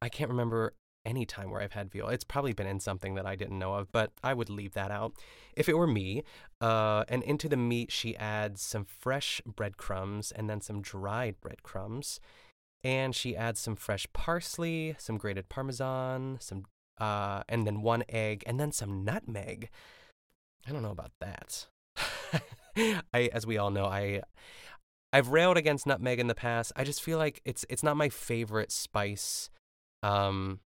I 0.00 0.08
can't 0.08 0.30
remember 0.30 0.74
any 1.06 1.26
time 1.26 1.50
where 1.50 1.60
I've 1.60 1.72
had 1.72 1.90
veal. 1.90 2.08
It's 2.08 2.24
probably 2.24 2.52
been 2.52 2.66
in 2.66 2.80
something 2.80 3.14
that 3.14 3.26
I 3.26 3.36
didn't 3.36 3.58
know 3.58 3.74
of, 3.74 3.92
but 3.92 4.12
I 4.22 4.34
would 4.34 4.48
leave 4.48 4.72
that 4.74 4.90
out 4.90 5.14
if 5.54 5.68
it 5.68 5.76
were 5.76 5.86
me. 5.86 6.22
Uh, 6.60 7.04
and 7.08 7.22
into 7.22 7.48
the 7.48 7.56
meat, 7.56 7.92
she 7.92 8.16
adds 8.16 8.62
some 8.62 8.84
fresh 8.84 9.42
breadcrumbs 9.46 10.32
and 10.32 10.48
then 10.48 10.60
some 10.60 10.80
dried 10.80 11.36
breadcrumbs. 11.40 12.20
And 12.82 13.14
she 13.14 13.36
adds 13.36 13.60
some 13.60 13.76
fresh 13.76 14.06
parsley, 14.12 14.94
some 14.98 15.16
grated 15.16 15.48
parmesan, 15.48 16.38
some 16.40 16.64
uh, 17.00 17.42
and 17.48 17.66
then 17.66 17.82
one 17.82 18.04
egg, 18.08 18.44
and 18.46 18.60
then 18.60 18.70
some 18.70 19.04
nutmeg. 19.04 19.70
I 20.66 20.72
don't 20.72 20.82
know 20.82 20.90
about 20.90 21.12
that. 21.20 21.66
I, 23.14 23.30
as 23.32 23.46
we 23.46 23.58
all 23.58 23.70
know, 23.70 23.86
I, 23.86 24.22
I've 25.12 25.28
railed 25.28 25.56
against 25.56 25.86
nutmeg 25.86 26.18
in 26.18 26.26
the 26.26 26.34
past. 26.34 26.72
I 26.76 26.84
just 26.84 27.02
feel 27.02 27.18
like 27.18 27.40
it's 27.44 27.64
it's 27.68 27.82
not 27.82 27.96
my 27.96 28.08
favorite 28.08 28.72
spice 28.72 29.50
Um, 30.02 30.60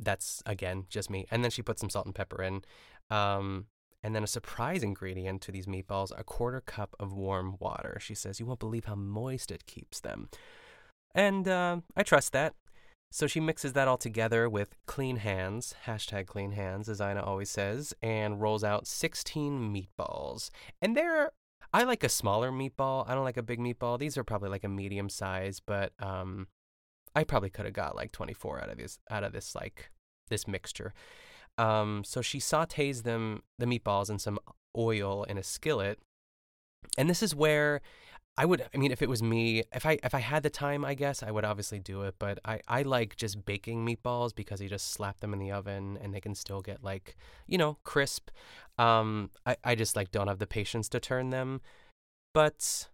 that's 0.00 0.42
again 0.46 0.84
just 0.88 1.10
me. 1.10 1.26
And 1.30 1.42
then 1.44 1.50
she 1.50 1.62
puts 1.62 1.80
some 1.80 1.90
salt 1.90 2.06
and 2.06 2.14
pepper 2.14 2.42
in. 2.42 2.62
Um, 3.10 3.66
and 4.02 4.14
then 4.14 4.22
a 4.24 4.28
surprise 4.28 4.82
ingredient 4.82 5.42
to 5.42 5.52
these 5.52 5.66
meatballs 5.66 6.12
a 6.16 6.24
quarter 6.24 6.60
cup 6.60 6.94
of 7.00 7.12
warm 7.12 7.56
water. 7.60 7.98
She 8.00 8.14
says, 8.14 8.40
You 8.40 8.46
won't 8.46 8.60
believe 8.60 8.84
how 8.86 8.94
moist 8.94 9.50
it 9.50 9.66
keeps 9.66 10.00
them. 10.00 10.28
And 11.14 11.48
uh, 11.48 11.78
I 11.96 12.02
trust 12.02 12.32
that. 12.32 12.54
So 13.16 13.26
she 13.26 13.40
mixes 13.40 13.72
that 13.72 13.88
all 13.88 13.96
together 13.96 14.46
with 14.46 14.74
clean 14.84 15.16
hands, 15.16 15.74
hashtag 15.86 16.26
clean 16.26 16.52
hands, 16.52 16.86
as 16.86 17.00
Ina 17.00 17.22
always 17.22 17.48
says, 17.48 17.94
and 18.02 18.42
rolls 18.42 18.62
out 18.62 18.86
16 18.86 19.58
meatballs. 19.74 20.50
And 20.82 20.94
they're, 20.94 21.32
I 21.72 21.84
like 21.84 22.04
a 22.04 22.10
smaller 22.10 22.52
meatball. 22.52 23.08
I 23.08 23.14
don't 23.14 23.24
like 23.24 23.38
a 23.38 23.42
big 23.42 23.58
meatball. 23.58 23.98
These 23.98 24.18
are 24.18 24.22
probably 24.22 24.50
like 24.50 24.64
a 24.64 24.68
medium 24.68 25.08
size, 25.08 25.62
but 25.64 25.94
um, 25.98 26.48
I 27.14 27.24
probably 27.24 27.48
could 27.48 27.64
have 27.64 27.72
got 27.72 27.96
like 27.96 28.12
24 28.12 28.64
out 28.64 28.68
of 28.68 28.76
this, 28.76 28.98
out 29.08 29.24
of 29.24 29.32
this, 29.32 29.54
like, 29.54 29.90
this 30.28 30.46
mixture. 30.46 30.92
Um, 31.56 32.02
so 32.04 32.20
she 32.20 32.38
sautés 32.38 33.02
them, 33.04 33.44
the 33.58 33.64
meatballs, 33.64 34.10
in 34.10 34.18
some 34.18 34.38
oil 34.76 35.24
in 35.24 35.38
a 35.38 35.42
skillet. 35.42 36.00
And 36.98 37.08
this 37.08 37.22
is 37.22 37.34
where 37.34 37.80
I 38.38 38.44
would 38.44 38.68
I 38.74 38.76
mean 38.76 38.92
if 38.92 39.00
it 39.00 39.08
was 39.08 39.22
me 39.22 39.62
if 39.74 39.86
I 39.86 39.98
if 40.02 40.14
I 40.14 40.20
had 40.20 40.42
the 40.42 40.50
time 40.50 40.84
I 40.84 40.94
guess 40.94 41.22
I 41.22 41.30
would 41.30 41.44
obviously 41.44 41.78
do 41.78 42.02
it 42.02 42.16
but 42.18 42.38
I 42.44 42.60
I 42.68 42.82
like 42.82 43.16
just 43.16 43.44
baking 43.46 43.86
meatballs 43.86 44.34
because 44.34 44.60
you 44.60 44.68
just 44.68 44.90
slap 44.92 45.20
them 45.20 45.32
in 45.32 45.38
the 45.38 45.52
oven 45.52 45.98
and 46.02 46.12
they 46.12 46.20
can 46.20 46.34
still 46.34 46.60
get 46.60 46.84
like 46.84 47.16
you 47.46 47.56
know 47.56 47.78
crisp. 47.84 48.30
Um 48.78 49.30
I 49.46 49.56
I 49.64 49.74
just 49.74 49.96
like 49.96 50.10
don't 50.10 50.28
have 50.28 50.38
the 50.38 50.46
patience 50.46 50.88
to 50.90 51.00
turn 51.00 51.30
them 51.30 51.62
but 52.34 52.88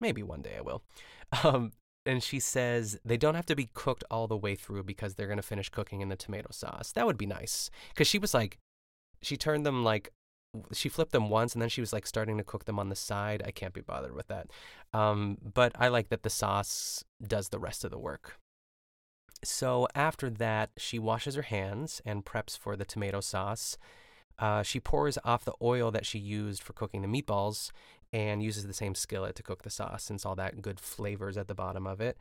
maybe 0.00 0.22
one 0.22 0.42
day 0.42 0.56
I 0.58 0.62
will. 0.62 0.82
Um 1.44 1.72
and 2.06 2.22
she 2.22 2.40
says 2.40 2.98
they 3.04 3.18
don't 3.18 3.34
have 3.34 3.44
to 3.46 3.54
be 3.54 3.68
cooked 3.74 4.02
all 4.10 4.26
the 4.26 4.36
way 4.36 4.54
through 4.54 4.82
because 4.82 5.14
they're 5.14 5.26
going 5.26 5.36
to 5.36 5.42
finish 5.42 5.68
cooking 5.68 6.00
in 6.00 6.08
the 6.08 6.16
tomato 6.16 6.48
sauce. 6.50 6.90
That 6.92 7.04
would 7.04 7.18
be 7.18 7.26
nice. 7.26 7.70
Cuz 7.94 8.06
she 8.06 8.18
was 8.18 8.32
like 8.32 8.58
she 9.20 9.36
turned 9.36 9.66
them 9.66 9.84
like 9.84 10.10
she 10.72 10.88
flipped 10.88 11.12
them 11.12 11.28
once 11.28 11.54
and 11.54 11.62
then 11.62 11.68
she 11.68 11.80
was 11.80 11.92
like 11.92 12.06
starting 12.06 12.38
to 12.38 12.44
cook 12.44 12.64
them 12.64 12.78
on 12.78 12.88
the 12.88 12.96
side. 12.96 13.42
I 13.44 13.50
can't 13.50 13.74
be 13.74 13.80
bothered 13.80 14.14
with 14.14 14.28
that. 14.28 14.48
Um, 14.92 15.38
but 15.54 15.72
I 15.78 15.88
like 15.88 16.08
that 16.08 16.22
the 16.22 16.30
sauce 16.30 17.04
does 17.26 17.48
the 17.48 17.58
rest 17.58 17.84
of 17.84 17.90
the 17.90 17.98
work. 17.98 18.36
So 19.44 19.86
after 19.94 20.30
that, 20.30 20.70
she 20.76 20.98
washes 20.98 21.34
her 21.34 21.42
hands 21.42 22.02
and 22.04 22.24
preps 22.24 22.58
for 22.58 22.76
the 22.76 22.84
tomato 22.84 23.20
sauce. 23.20 23.78
Uh, 24.38 24.62
she 24.62 24.80
pours 24.80 25.18
off 25.24 25.44
the 25.44 25.54
oil 25.60 25.90
that 25.90 26.06
she 26.06 26.18
used 26.18 26.62
for 26.62 26.72
cooking 26.72 27.02
the 27.02 27.08
meatballs 27.08 27.70
and 28.12 28.42
uses 28.42 28.66
the 28.66 28.72
same 28.72 28.94
skillet 28.94 29.36
to 29.36 29.42
cook 29.42 29.62
the 29.62 29.70
sauce 29.70 30.04
since 30.04 30.24
all 30.24 30.34
that 30.34 30.62
good 30.62 30.80
flavors 30.80 31.36
at 31.36 31.48
the 31.48 31.54
bottom 31.54 31.86
of 31.86 32.00
it. 32.00 32.16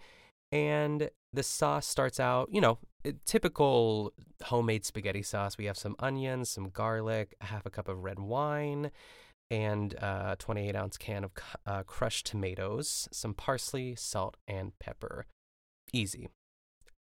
And 0.51 1.09
the 1.33 1.43
sauce 1.43 1.85
starts 1.85 2.19
out, 2.19 2.49
you 2.51 2.61
know, 2.61 2.79
typical 3.25 4.13
homemade 4.43 4.85
spaghetti 4.85 5.23
sauce. 5.23 5.57
We 5.57 5.65
have 5.65 5.77
some 5.77 5.95
onions, 5.99 6.49
some 6.49 6.69
garlic, 6.69 7.35
half 7.41 7.65
a 7.65 7.69
cup 7.69 7.87
of 7.87 8.03
red 8.03 8.19
wine, 8.19 8.91
and 9.49 9.93
a 9.93 10.35
28 10.39 10.75
ounce 10.75 10.97
can 10.97 11.23
of 11.23 11.31
uh, 11.65 11.83
crushed 11.83 12.25
tomatoes, 12.25 13.07
some 13.11 13.33
parsley, 13.33 13.95
salt, 13.95 14.37
and 14.47 14.77
pepper. 14.79 15.25
Easy. 15.93 16.29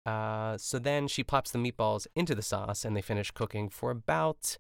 Uh, 0.06 0.58
so 0.58 0.78
then 0.78 1.08
she 1.08 1.24
plops 1.24 1.52
the 1.52 1.58
meatballs 1.58 2.06
into 2.16 2.36
the 2.36 2.44
sauce 2.44 2.86
and 2.86 2.96
they 2.96 3.02
finish 3.02 3.32
cooking 3.32 3.70
for 3.70 3.90
about 3.90 4.58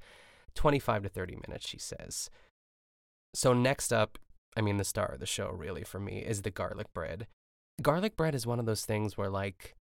25 0.55 1.03
to 1.03 1.09
30 1.09 1.37
minutes, 1.47 1.67
she 1.67 1.77
says. 1.77 2.29
So 3.35 3.53
next 3.53 3.93
up, 3.93 4.17
I 4.57 4.61
mean, 4.61 4.77
the 4.77 4.83
star 4.83 5.07
of 5.07 5.19
the 5.19 5.25
show, 5.25 5.49
really, 5.49 5.83
for 5.83 5.99
me, 5.99 6.19
is 6.19 6.41
the 6.41 6.49
garlic 6.49 6.91
bread 6.93 7.27
garlic 7.81 8.15
bread 8.15 8.35
is 8.35 8.47
one 8.47 8.59
of 8.59 8.65
those 8.65 8.85
things 8.85 9.17
where 9.17 9.29
like 9.29 9.75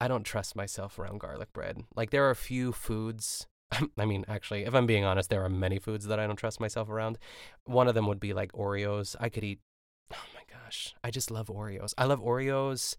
I 0.00 0.08
don't 0.08 0.24
trust 0.24 0.54
myself 0.54 0.98
around 0.98 1.20
garlic 1.20 1.52
bread. 1.52 1.84
Like 1.94 2.10
there 2.10 2.26
are 2.26 2.30
a 2.30 2.36
few 2.36 2.72
foods 2.72 3.46
I 3.98 4.04
mean, 4.04 4.24
actually, 4.28 4.64
if 4.64 4.74
I'm 4.74 4.86
being 4.86 5.04
honest, 5.04 5.30
there 5.30 5.44
are 5.44 5.48
many 5.48 5.78
foods 5.78 6.06
that 6.06 6.18
I 6.18 6.26
don't 6.26 6.36
trust 6.36 6.60
myself 6.60 6.88
around. 6.88 7.18
One 7.64 7.88
of 7.88 7.94
them 7.94 8.06
would 8.06 8.20
be 8.20 8.32
like 8.32 8.52
Oreos. 8.52 9.14
I 9.20 9.28
could 9.28 9.44
eat 9.44 9.60
Oh 10.12 10.26
my 10.34 10.42
gosh. 10.50 10.94
I 11.04 11.10
just 11.10 11.30
love 11.30 11.48
Oreos. 11.48 11.94
I 11.98 12.04
love 12.04 12.20
Oreos 12.20 12.96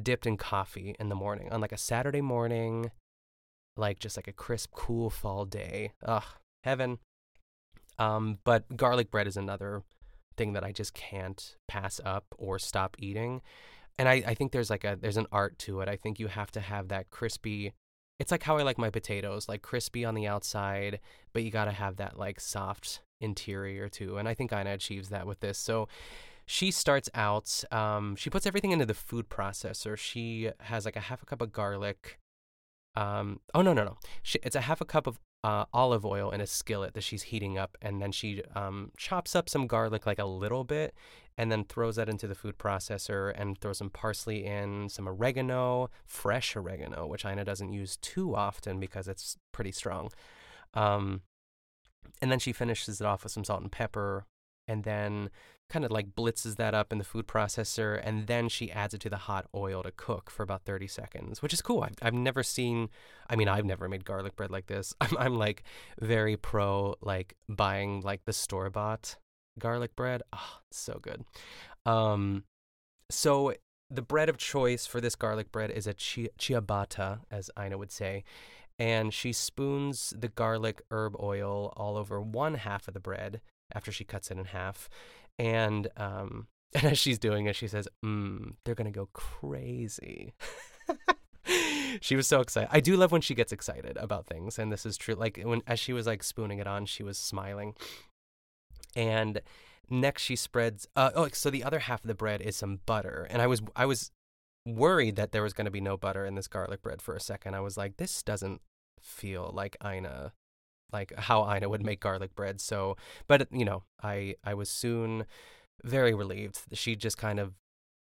dipped 0.00 0.26
in 0.26 0.36
coffee 0.36 0.96
in 0.98 1.08
the 1.08 1.14
morning 1.14 1.52
on 1.52 1.60
like 1.60 1.72
a 1.72 1.78
Saturday 1.78 2.20
morning, 2.20 2.90
like 3.76 4.00
just 4.00 4.16
like 4.16 4.28
a 4.28 4.32
crisp, 4.32 4.72
cool 4.74 5.10
fall 5.10 5.44
day. 5.44 5.92
Ugh, 6.04 6.24
heaven. 6.64 6.98
Um, 7.98 8.38
but 8.42 8.76
garlic 8.76 9.10
bread 9.10 9.28
is 9.28 9.36
another 9.36 9.84
thing 10.36 10.52
that 10.54 10.64
I 10.64 10.72
just 10.72 10.94
can't 10.94 11.56
pass 11.68 12.00
up 12.04 12.26
or 12.38 12.58
stop 12.58 12.96
eating. 12.98 13.42
And 13.98 14.08
I, 14.08 14.22
I 14.26 14.34
think 14.34 14.52
there's 14.52 14.70
like 14.70 14.84
a 14.84 14.96
there's 15.00 15.16
an 15.16 15.26
art 15.30 15.58
to 15.60 15.80
it. 15.80 15.88
I 15.88 15.96
think 15.96 16.18
you 16.18 16.26
have 16.26 16.50
to 16.52 16.60
have 16.60 16.88
that 16.88 17.10
crispy 17.10 17.72
it's 18.18 18.30
like 18.30 18.44
how 18.44 18.58
I 18.58 18.62
like 18.62 18.78
my 18.78 18.90
potatoes, 18.90 19.48
like 19.48 19.62
crispy 19.62 20.04
on 20.04 20.14
the 20.14 20.26
outside, 20.26 21.00
but 21.32 21.42
you 21.42 21.50
gotta 21.50 21.72
have 21.72 21.96
that 21.96 22.18
like 22.18 22.40
soft 22.40 23.00
interior 23.20 23.88
too. 23.88 24.18
And 24.18 24.28
I 24.28 24.34
think 24.34 24.52
Ina 24.52 24.74
achieves 24.74 25.08
that 25.08 25.26
with 25.26 25.40
this. 25.40 25.58
So 25.58 25.88
she 26.46 26.70
starts 26.70 27.08
out, 27.14 27.64
um, 27.72 28.16
she 28.16 28.30
puts 28.30 28.46
everything 28.46 28.70
into 28.70 28.86
the 28.86 28.94
food 28.94 29.28
processor. 29.28 29.96
She 29.96 30.50
has 30.60 30.84
like 30.84 30.96
a 30.96 31.00
half 31.00 31.22
a 31.22 31.26
cup 31.26 31.40
of 31.40 31.52
garlic. 31.52 32.18
Um, 32.96 33.40
oh 33.54 33.62
no 33.62 33.72
no 33.72 33.84
no! 33.84 33.96
She, 34.22 34.38
it's 34.42 34.56
a 34.56 34.62
half 34.62 34.80
a 34.80 34.84
cup 34.84 35.06
of 35.06 35.18
uh, 35.42 35.64
olive 35.72 36.06
oil 36.06 36.30
in 36.30 36.40
a 36.40 36.46
skillet 36.46 36.94
that 36.94 37.02
she's 37.02 37.24
heating 37.24 37.58
up, 37.58 37.76
and 37.82 38.00
then 38.00 38.12
she 38.12 38.42
um, 38.54 38.90
chops 38.96 39.36
up 39.36 39.48
some 39.48 39.66
garlic 39.66 40.06
like 40.06 40.18
a 40.18 40.24
little 40.24 40.64
bit, 40.64 40.94
and 41.36 41.52
then 41.52 41.64
throws 41.64 41.96
that 41.96 42.08
into 42.08 42.26
the 42.26 42.34
food 42.34 42.56
processor 42.58 43.32
and 43.36 43.60
throws 43.60 43.78
some 43.78 43.90
parsley 43.90 44.44
in, 44.44 44.88
some 44.88 45.08
oregano, 45.08 45.90
fresh 46.06 46.56
oregano, 46.56 47.06
which 47.06 47.24
Ina 47.24 47.44
doesn't 47.44 47.72
use 47.72 47.96
too 47.98 48.34
often 48.34 48.80
because 48.80 49.08
it's 49.08 49.36
pretty 49.52 49.72
strong. 49.72 50.10
Um, 50.72 51.22
and 52.22 52.30
then 52.30 52.38
she 52.38 52.52
finishes 52.52 53.00
it 53.00 53.06
off 53.06 53.24
with 53.24 53.32
some 53.32 53.44
salt 53.44 53.62
and 53.62 53.72
pepper, 53.72 54.26
and 54.66 54.84
then 54.84 55.30
kind 55.70 55.84
of 55.84 55.90
like 55.90 56.14
blitzes 56.14 56.56
that 56.56 56.74
up 56.74 56.92
in 56.92 56.98
the 56.98 57.04
food 57.04 57.26
processor 57.26 58.00
and 58.04 58.26
then 58.26 58.48
she 58.48 58.70
adds 58.70 58.94
it 58.94 59.00
to 59.00 59.08
the 59.08 59.16
hot 59.16 59.46
oil 59.54 59.82
to 59.82 59.90
cook 59.90 60.30
for 60.30 60.42
about 60.42 60.62
30 60.64 60.86
seconds 60.86 61.42
which 61.42 61.52
is 61.52 61.62
cool. 61.62 61.82
I've, 61.82 61.94
I've 62.02 62.14
never 62.14 62.42
seen 62.42 62.90
i 63.30 63.36
mean 63.36 63.48
i've 63.48 63.64
never 63.64 63.88
made 63.88 64.04
garlic 64.04 64.36
bread 64.36 64.50
like 64.50 64.66
this. 64.66 64.94
I'm, 65.00 65.16
I'm 65.18 65.34
like 65.36 65.64
very 66.00 66.36
pro 66.36 66.96
like 67.00 67.34
buying 67.48 68.02
like 68.02 68.24
the 68.24 68.32
store 68.32 68.70
bought 68.70 69.16
garlic 69.58 69.96
bread. 69.96 70.22
Oh 70.32 70.58
so 70.70 70.98
good. 71.00 71.24
Um 71.86 72.44
so 73.10 73.54
the 73.90 74.02
bread 74.02 74.28
of 74.28 74.36
choice 74.36 74.86
for 74.86 75.00
this 75.00 75.14
garlic 75.14 75.50
bread 75.50 75.70
is 75.70 75.86
a 75.86 75.94
chi- 75.94 76.30
ciabatta 76.38 77.20
as 77.30 77.50
ina 77.58 77.78
would 77.78 77.92
say 77.92 78.24
and 78.78 79.14
she 79.14 79.32
spoons 79.32 80.12
the 80.18 80.28
garlic 80.28 80.82
herb 80.90 81.16
oil 81.20 81.72
all 81.76 81.96
over 81.96 82.20
one 82.20 82.54
half 82.54 82.88
of 82.88 82.94
the 82.94 83.00
bread 83.00 83.40
after 83.74 83.92
she 83.92 84.04
cuts 84.04 84.30
it 84.30 84.38
in 84.38 84.46
half. 84.46 84.88
And 85.38 85.88
um, 85.96 86.46
and 86.74 86.84
as 86.84 86.98
she's 86.98 87.18
doing 87.18 87.46
it, 87.46 87.56
she 87.56 87.68
says, 87.68 87.88
mm, 88.04 88.54
"They're 88.64 88.74
gonna 88.74 88.90
go 88.90 89.08
crazy." 89.12 90.34
she 92.00 92.16
was 92.16 92.26
so 92.26 92.40
excited. 92.40 92.68
I 92.72 92.80
do 92.80 92.96
love 92.96 93.12
when 93.12 93.20
she 93.20 93.34
gets 93.34 93.52
excited 93.52 93.96
about 93.96 94.26
things, 94.26 94.58
and 94.58 94.72
this 94.72 94.86
is 94.86 94.96
true. 94.96 95.14
Like 95.14 95.40
when 95.42 95.62
as 95.66 95.78
she 95.78 95.92
was 95.92 96.06
like 96.06 96.22
spooning 96.22 96.58
it 96.58 96.66
on, 96.66 96.86
she 96.86 97.02
was 97.02 97.18
smiling. 97.18 97.74
And 98.96 99.40
next, 99.90 100.22
she 100.22 100.36
spreads. 100.36 100.86
Uh, 100.94 101.10
oh, 101.14 101.28
so 101.32 101.50
the 101.50 101.64
other 101.64 101.80
half 101.80 102.04
of 102.04 102.08
the 102.08 102.14
bread 102.14 102.40
is 102.40 102.56
some 102.56 102.80
butter, 102.86 103.26
and 103.30 103.42
I 103.42 103.46
was 103.46 103.62
I 103.74 103.86
was 103.86 104.10
worried 104.66 105.16
that 105.16 105.32
there 105.32 105.42
was 105.42 105.52
going 105.52 105.66
to 105.66 105.70
be 105.70 105.80
no 105.80 105.96
butter 105.96 106.24
in 106.24 106.36
this 106.36 106.48
garlic 106.48 106.82
bread 106.82 107.02
for 107.02 107.14
a 107.14 107.20
second. 107.20 107.54
I 107.54 107.60
was 107.60 107.76
like, 107.76 107.96
this 107.96 108.22
doesn't 108.22 108.62
feel 109.00 109.50
like 109.52 109.76
Ina 109.84 110.32
like 110.94 111.12
how 111.18 111.52
Ina 111.54 111.68
would 111.68 111.84
make 111.84 112.00
garlic 112.00 112.34
bread. 112.34 112.60
So, 112.60 112.96
but 113.26 113.48
you 113.50 113.66
know, 113.66 113.82
I 114.02 114.36
I 114.44 114.54
was 114.54 114.70
soon 114.70 115.26
very 115.82 116.14
relieved. 116.14 116.60
She 116.72 116.96
just 116.96 117.18
kind 117.18 117.38
of 117.38 117.52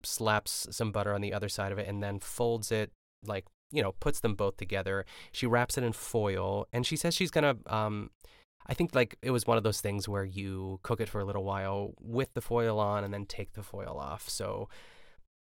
slaps 0.03 0.67
some 0.71 0.93
butter 0.93 1.15
on 1.15 1.21
the 1.21 1.33
other 1.33 1.49
side 1.49 1.73
of 1.73 1.79
it 1.79 1.87
and 1.87 2.03
then 2.03 2.19
folds 2.19 2.73
it 2.73 2.91
like 3.25 3.45
you 3.71 3.83
know 3.83 3.93
puts 4.01 4.21
them 4.21 4.35
both 4.35 4.57
together. 4.57 5.07
She 5.33 5.47
wraps 5.47 5.79
it 5.79 5.85
in 5.85 5.93
foil 5.93 6.67
and 6.73 6.85
she 6.85 6.97
says 6.97 7.15
she's 7.15 7.31
gonna 7.31 7.57
um. 7.67 8.11
I 8.67 8.75
think 8.75 8.95
like 8.95 9.17
it 9.23 9.31
was 9.31 9.47
one 9.47 9.57
of 9.57 9.65
those 9.65 9.81
things 9.81 10.07
where 10.07 10.25
you 10.25 10.79
cook 10.83 11.01
it 11.01 11.09
for 11.09 11.21
a 11.21 11.25
little 11.25 11.45
while 11.45 11.95
with 12.01 12.35
the 12.35 12.43
foil 12.43 12.79
on 12.79 13.03
and 13.05 13.13
then 13.13 13.25
take 13.25 13.55
the 13.55 13.63
foil 13.63 13.97
off. 13.99 14.29
So, 14.29 14.69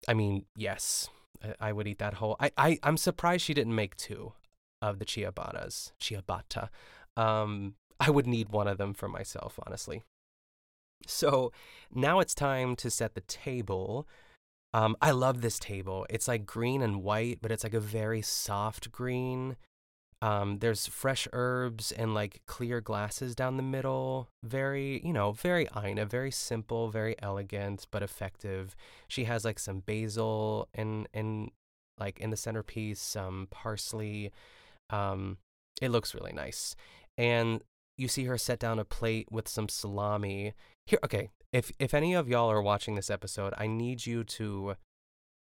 I 0.07 0.13
mean, 0.13 0.45
yes, 0.55 1.09
I, 1.43 1.69
I 1.69 1.73
would 1.73 1.87
eat 1.87 1.99
that 1.99 2.13
whole. 2.15 2.35
I, 2.39 2.51
I 2.55 2.79
I'm 2.83 2.97
surprised 2.97 3.43
she 3.43 3.53
didn't 3.53 3.75
make 3.75 3.97
two 3.97 4.33
of 4.81 4.99
the 4.99 5.05
ciabattas, 5.05 5.91
ciabatta. 5.99 6.69
Um, 7.17 7.75
I 7.99 8.09
would 8.09 8.27
need 8.27 8.49
one 8.49 8.67
of 8.67 8.77
them 8.77 8.93
for 8.93 9.09
myself, 9.09 9.59
honestly. 9.65 10.03
So 11.05 11.51
now 11.93 12.19
it's 12.19 12.33
time 12.33 12.75
to 12.77 12.89
set 12.89 13.13
the 13.13 13.21
table. 13.21 14.07
Um, 14.73 14.95
I 15.01 15.11
love 15.11 15.41
this 15.41 15.59
table. 15.59 16.05
It's 16.09 16.27
like 16.27 16.45
green 16.45 16.81
and 16.81 17.03
white, 17.03 17.39
but 17.41 17.51
it's 17.51 17.63
like 17.63 17.73
a 17.73 17.79
very 17.79 18.21
soft 18.21 18.91
green. 18.91 19.57
Um, 20.21 20.59
there's 20.59 20.85
fresh 20.85 21.27
herbs 21.31 21.91
and 21.91 22.13
like 22.13 22.41
clear 22.45 22.81
glasses 22.81 23.35
down 23.35 23.57
the 23.57 23.63
middle. 23.63 24.29
Very, 24.43 25.01
you 25.03 25.13
know, 25.13 25.31
very 25.31 25.67
Ina, 25.75 26.05
very 26.05 26.31
simple, 26.31 26.89
very 26.89 27.15
elegant, 27.21 27.87
but 27.89 28.03
effective. 28.03 28.75
She 29.07 29.23
has 29.23 29.45
like 29.45 29.59
some 29.59 29.79
basil 29.79 30.67
and 30.73 31.07
and 31.13 31.51
like 31.97 32.19
in 32.19 32.31
the 32.31 32.37
centerpiece, 32.37 33.01
some 33.01 33.47
parsley. 33.49 34.31
Um, 34.89 35.37
it 35.81 35.89
looks 35.89 36.13
really 36.13 36.33
nice. 36.33 36.75
And 37.19 37.61
you 37.97 38.07
see 38.07 38.23
her 38.23 38.37
set 38.37 38.59
down 38.59 38.79
a 38.79 38.85
plate 38.85 39.27
with 39.29 39.49
some 39.49 39.67
salami. 39.67 40.53
Here, 40.87 40.99
okay. 41.03 41.29
If 41.51 41.69
if 41.77 41.93
any 41.93 42.13
of 42.13 42.29
y'all 42.29 42.49
are 42.49 42.61
watching 42.61 42.95
this 42.95 43.09
episode, 43.09 43.53
I 43.57 43.67
need 43.67 44.05
you 44.05 44.23
to 44.23 44.75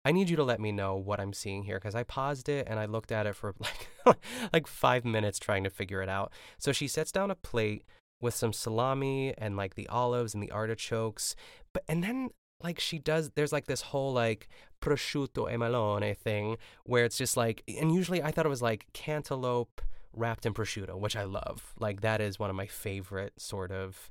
I 0.05 0.13
need 0.13 0.31
you 0.31 0.37
to 0.37 0.45
let 0.45 0.61
me 0.61 0.71
know 0.71 0.95
what 0.95 1.19
I'm 1.19 1.33
seeing 1.33 1.65
here 1.65 1.79
because 1.79 1.97
I 1.97 2.05
paused 2.05 2.49
it 2.49 2.69
and 2.71 2.79
I 2.79 2.85
looked 2.85 3.11
at 3.11 3.27
it 3.27 3.35
for 3.35 3.55
like 4.07 4.19
like 4.53 4.67
5 4.69 5.05
minutes 5.05 5.41
trying 5.41 5.65
to 5.65 5.71
figure 5.71 6.01
it 6.01 6.09
out. 6.09 6.33
So 6.59 6.73
she 6.73 6.87
sets 6.87 7.11
down 7.11 7.31
a 7.31 7.35
plate 7.35 7.85
with 8.21 8.35
some 8.35 8.53
salami 8.53 9.35
and 9.37 9.57
like 9.57 9.75
the 9.75 9.89
olives 9.89 10.33
and 10.33 10.43
the 10.43 10.53
artichokes. 10.53 11.35
But 11.73 11.83
and 11.89 12.05
then 12.05 12.31
like 12.63 12.79
she 12.79 13.01
does 13.01 13.33
there's 13.35 13.53
like 13.53 13.67
this 13.67 13.83
whole 13.83 14.13
like 14.13 14.49
prosciutto 14.81 15.53
e 15.53 15.57
melone 15.57 16.17
thing 16.17 16.57
where 16.85 17.05
it's 17.05 17.19
just 17.19 17.37
like 17.37 17.65
and 17.67 17.93
usually 17.93 18.23
I 18.23 18.31
thought 18.31 18.47
it 18.47 18.51
was 18.51 18.63
like 18.63 18.87
cantaloupe 18.93 19.81
wrapped 20.17 20.47
in 20.47 20.55
prosciutto, 20.55 20.99
which 20.99 21.17
I 21.17 21.25
love. 21.25 21.75
Like 21.79 22.01
that 22.01 22.21
is 22.21 22.39
one 22.39 22.51
of 22.51 22.57
my 22.57 22.67
favorite 22.67 23.35
sort 23.39 23.71
of 23.71 24.11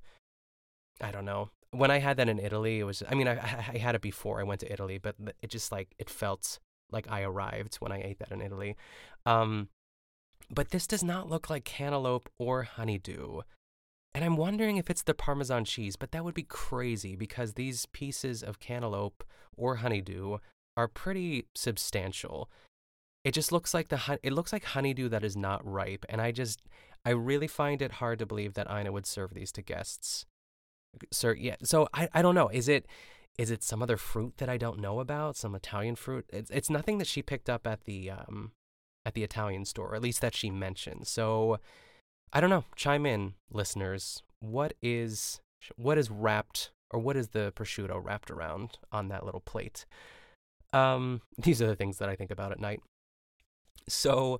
I 1.01 1.11
don't 1.11 1.25
know. 1.25 1.49
When 1.71 1.89
I 1.89 1.99
had 1.99 2.17
that 2.17 2.29
in 2.29 2.39
Italy, 2.39 2.79
it 2.79 2.83
was 2.83 3.03
I 3.09 3.15
mean 3.15 3.27
I 3.27 3.33
I 3.73 3.77
had 3.77 3.95
it 3.95 4.01
before 4.01 4.39
I 4.39 4.43
went 4.43 4.61
to 4.61 4.71
Italy, 4.71 4.97
but 4.97 5.15
it 5.41 5.49
just 5.49 5.71
like 5.71 5.95
it 5.97 6.09
felt 6.09 6.59
like 6.91 7.09
I 7.09 7.23
arrived 7.23 7.75
when 7.75 7.91
I 7.91 8.01
ate 8.01 8.19
that 8.19 8.31
in 8.31 8.41
Italy. 8.41 8.75
Um 9.25 9.69
but 10.49 10.69
this 10.69 10.85
does 10.85 11.03
not 11.03 11.29
look 11.29 11.49
like 11.49 11.63
cantaloupe 11.63 12.29
or 12.37 12.63
honeydew. 12.63 13.41
And 14.13 14.23
I'm 14.23 14.37
wondering 14.37 14.77
if 14.77 14.89
it's 14.89 15.01
the 15.01 15.15
Parmesan 15.15 15.65
cheese, 15.65 15.95
but 15.95 16.11
that 16.11 16.23
would 16.23 16.35
be 16.35 16.43
crazy 16.43 17.15
because 17.15 17.53
these 17.53 17.87
pieces 17.87 18.43
of 18.43 18.59
cantaloupe 18.59 19.23
or 19.57 19.77
honeydew 19.77 20.37
are 20.77 20.87
pretty 20.87 21.47
substantial. 21.55 22.49
It 23.23 23.33
just 23.33 23.51
looks 23.51 23.73
like 23.73 23.87
the 23.87 24.19
it 24.21 24.33
looks 24.33 24.51
like 24.51 24.65
honeydew 24.65 25.09
that 25.09 25.23
is 25.23 25.37
not 25.37 25.65
ripe, 25.65 26.05
and 26.09 26.21
I 26.21 26.31
just 26.31 26.61
I 27.05 27.11
really 27.11 27.47
find 27.47 27.81
it 27.81 27.93
hard 27.93 28.19
to 28.19 28.25
believe 28.25 28.53
that 28.53 28.69
Ina 28.69 28.91
would 28.91 29.05
serve 29.05 29.33
these 29.33 29.51
to 29.53 29.61
guests. 29.61 30.25
Sir, 31.11 31.33
yeah. 31.33 31.55
So 31.63 31.87
I 31.93 32.09
I 32.13 32.21
don't 32.21 32.35
know. 32.35 32.49
Is 32.49 32.67
it 32.67 32.85
is 33.37 33.49
it 33.49 33.63
some 33.63 33.81
other 33.81 33.97
fruit 33.97 34.37
that 34.37 34.49
I 34.49 34.57
don't 34.57 34.79
know 34.79 34.99
about? 34.99 35.37
Some 35.37 35.55
Italian 35.55 35.95
fruit? 35.95 36.25
It's 36.31 36.51
it's 36.51 36.69
nothing 36.69 36.97
that 36.97 37.07
she 37.07 37.21
picked 37.21 37.49
up 37.49 37.65
at 37.65 37.85
the 37.85 38.11
um 38.11 38.51
at 39.05 39.13
the 39.13 39.23
Italian 39.23 39.65
store, 39.65 39.89
or 39.89 39.95
at 39.95 40.01
least 40.01 40.21
that 40.21 40.35
she 40.35 40.49
mentioned. 40.49 41.07
So 41.07 41.59
I 42.31 42.41
don't 42.41 42.49
know. 42.49 42.65
Chime 42.75 43.05
in, 43.05 43.35
listeners. 43.51 44.21
What 44.39 44.73
is 44.81 45.39
what 45.77 45.97
is 45.97 46.11
wrapped 46.11 46.71
or 46.91 46.99
what 46.99 47.15
is 47.15 47.29
the 47.29 47.53
prosciutto 47.55 48.03
wrapped 48.03 48.29
around 48.29 48.77
on 48.91 49.07
that 49.07 49.25
little 49.25 49.41
plate? 49.41 49.85
Um, 50.73 51.21
these 51.37 51.61
are 51.61 51.67
the 51.67 51.75
things 51.75 51.97
that 51.99 52.09
I 52.09 52.15
think 52.15 52.31
about 52.31 52.51
at 52.51 52.59
night. 52.59 52.81
So 53.87 54.39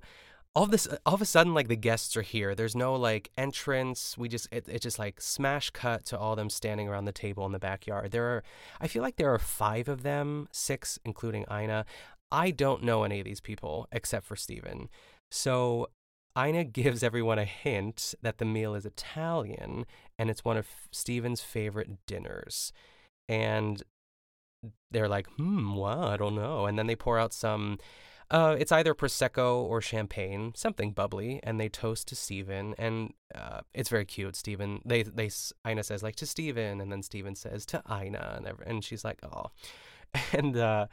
all 0.54 0.64
of 0.64 0.70
this 0.70 0.86
all 1.04 1.14
of 1.14 1.22
a 1.22 1.26
sudden 1.26 1.52
like 1.52 1.68
the 1.68 1.76
guests 1.76 2.16
are 2.16 2.22
here. 2.22 2.54
There's 2.54 2.76
no 2.76 2.94
like 2.94 3.30
entrance. 3.36 4.16
We 4.16 4.28
just 4.28 4.48
it, 4.52 4.66
it's 4.68 4.82
just 4.82 4.98
like 4.98 5.20
smash 5.20 5.70
cut 5.70 6.04
to 6.06 6.18
all 6.18 6.36
them 6.36 6.50
standing 6.50 6.88
around 6.88 7.06
the 7.06 7.12
table 7.12 7.44
in 7.46 7.52
the 7.52 7.58
backyard. 7.58 8.12
There 8.12 8.26
are 8.26 8.42
i 8.80 8.86
feel 8.86 9.02
like 9.02 9.16
there 9.16 9.32
are 9.32 9.38
five 9.38 9.88
of 9.88 10.02
them 10.02 10.48
six 10.52 10.98
including 11.04 11.44
ina. 11.50 11.84
I 12.30 12.50
don't 12.50 12.82
know 12.82 13.04
any 13.04 13.20
of 13.20 13.24
these 13.24 13.40
people 13.40 13.88
except 13.92 14.26
for 14.26 14.36
stephen. 14.36 14.88
So 15.30 15.88
Ina 16.36 16.64
gives 16.64 17.02
everyone 17.02 17.38
a 17.38 17.44
hint 17.44 18.14
that 18.22 18.38
the 18.38 18.44
meal 18.44 18.74
is 18.74 18.84
Italian 18.84 19.86
and 20.18 20.30
it's 20.30 20.44
one 20.44 20.56
of 20.56 20.66
Stephen's 20.90 21.40
favorite 21.40 22.06
dinners. 22.06 22.72
And 23.28 23.82
they're 24.90 25.08
like, 25.08 25.28
hmm, 25.36 25.76
well, 25.76 26.04
I 26.04 26.16
don't 26.16 26.34
know. 26.34 26.66
And 26.66 26.78
then 26.78 26.86
they 26.86 26.96
pour 26.96 27.18
out 27.18 27.32
some, 27.32 27.78
uh, 28.30 28.56
it's 28.58 28.72
either 28.72 28.94
Prosecco 28.94 29.62
or 29.62 29.80
champagne, 29.80 30.52
something 30.54 30.92
bubbly, 30.92 31.40
and 31.42 31.60
they 31.60 31.68
toast 31.68 32.08
to 32.08 32.16
Stephen. 32.16 32.74
And 32.78 33.12
uh, 33.34 33.60
it's 33.72 33.88
very 33.88 34.04
cute. 34.04 34.36
Stephen, 34.36 34.80
they, 34.84 35.02
they, 35.02 35.30
Ina 35.66 35.82
says, 35.82 36.02
like, 36.02 36.16
to 36.16 36.26
Stephen. 36.26 36.80
And 36.80 36.90
then 36.90 37.02
Stephen 37.02 37.34
says, 37.34 37.66
to 37.66 37.82
Ina. 37.90 38.42
And, 38.44 38.60
and 38.66 38.84
she's 38.84 39.04
like, 39.04 39.20
oh. 39.24 39.50
And, 40.32 40.56
uh, 40.56 40.86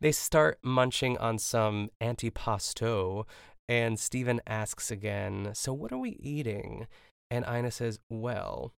they 0.00 0.12
start 0.12 0.58
munching 0.62 1.18
on 1.18 1.38
some 1.38 1.90
antipasto, 2.00 3.26
and 3.68 4.00
Stephen 4.00 4.40
asks 4.46 4.90
again, 4.90 5.50
So 5.54 5.72
what 5.72 5.92
are 5.92 5.98
we 5.98 6.16
eating? 6.20 6.86
And 7.30 7.44
Ina 7.46 7.70
says, 7.70 8.00
Well, 8.08 8.72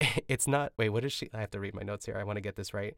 it's 0.28 0.46
not. 0.46 0.72
Wait, 0.78 0.90
what 0.90 1.04
is 1.04 1.12
she? 1.12 1.30
I 1.32 1.40
have 1.40 1.50
to 1.50 1.60
read 1.60 1.74
my 1.74 1.82
notes 1.82 2.06
here. 2.06 2.16
I 2.16 2.24
want 2.24 2.36
to 2.36 2.42
get 2.42 2.56
this 2.56 2.74
right. 2.74 2.96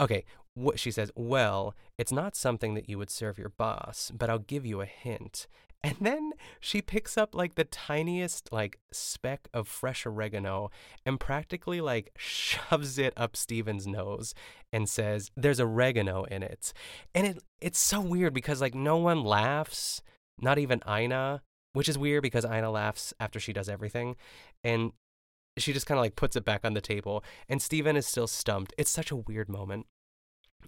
Okay, 0.00 0.24
what 0.54 0.78
she 0.78 0.90
says, 0.90 1.10
Well, 1.14 1.74
it's 1.98 2.12
not 2.12 2.36
something 2.36 2.74
that 2.74 2.88
you 2.88 2.98
would 2.98 3.10
serve 3.10 3.38
your 3.38 3.50
boss, 3.50 4.10
but 4.14 4.30
I'll 4.30 4.38
give 4.38 4.66
you 4.66 4.80
a 4.80 4.86
hint. 4.86 5.46
And 5.84 5.94
then 6.00 6.32
she 6.58 6.82
picks 6.82 7.16
up 7.16 7.32
like 7.32 7.54
the 7.54 7.62
tiniest 7.62 8.50
like 8.50 8.80
speck 8.90 9.46
of 9.54 9.68
fresh 9.68 10.04
oregano 10.04 10.70
and 11.04 11.20
practically 11.20 11.80
like 11.80 12.10
shoves 12.18 12.98
it 12.98 13.12
up 13.16 13.36
Stephen's 13.36 13.86
nose 13.86 14.34
and 14.72 14.88
says, 14.88 15.30
"There's 15.36 15.60
oregano 15.60 16.24
in 16.24 16.42
it." 16.42 16.72
And 17.14 17.26
it 17.26 17.38
it's 17.60 17.78
so 17.78 18.00
weird 18.00 18.34
because 18.34 18.60
like 18.60 18.74
no 18.74 18.96
one 18.96 19.22
laughs 19.22 20.02
not 20.40 20.58
even 20.58 20.82
Ina, 20.88 21.42
which 21.72 21.88
is 21.88 21.98
weird 21.98 22.22
because 22.22 22.44
Ina 22.44 22.70
laughs 22.70 23.14
after 23.20 23.40
she 23.40 23.52
does 23.52 23.68
everything. 23.68 24.16
And 24.64 24.92
she 25.58 25.72
just 25.72 25.86
kind 25.86 25.98
of 25.98 26.02
like 26.02 26.16
puts 26.16 26.36
it 26.36 26.44
back 26.44 26.64
on 26.64 26.74
the 26.74 26.80
table. 26.80 27.24
And 27.48 27.60
Stephen 27.60 27.96
is 27.96 28.06
still 28.06 28.26
stumped. 28.26 28.74
It's 28.78 28.90
such 28.90 29.10
a 29.10 29.16
weird 29.16 29.48
moment. 29.48 29.86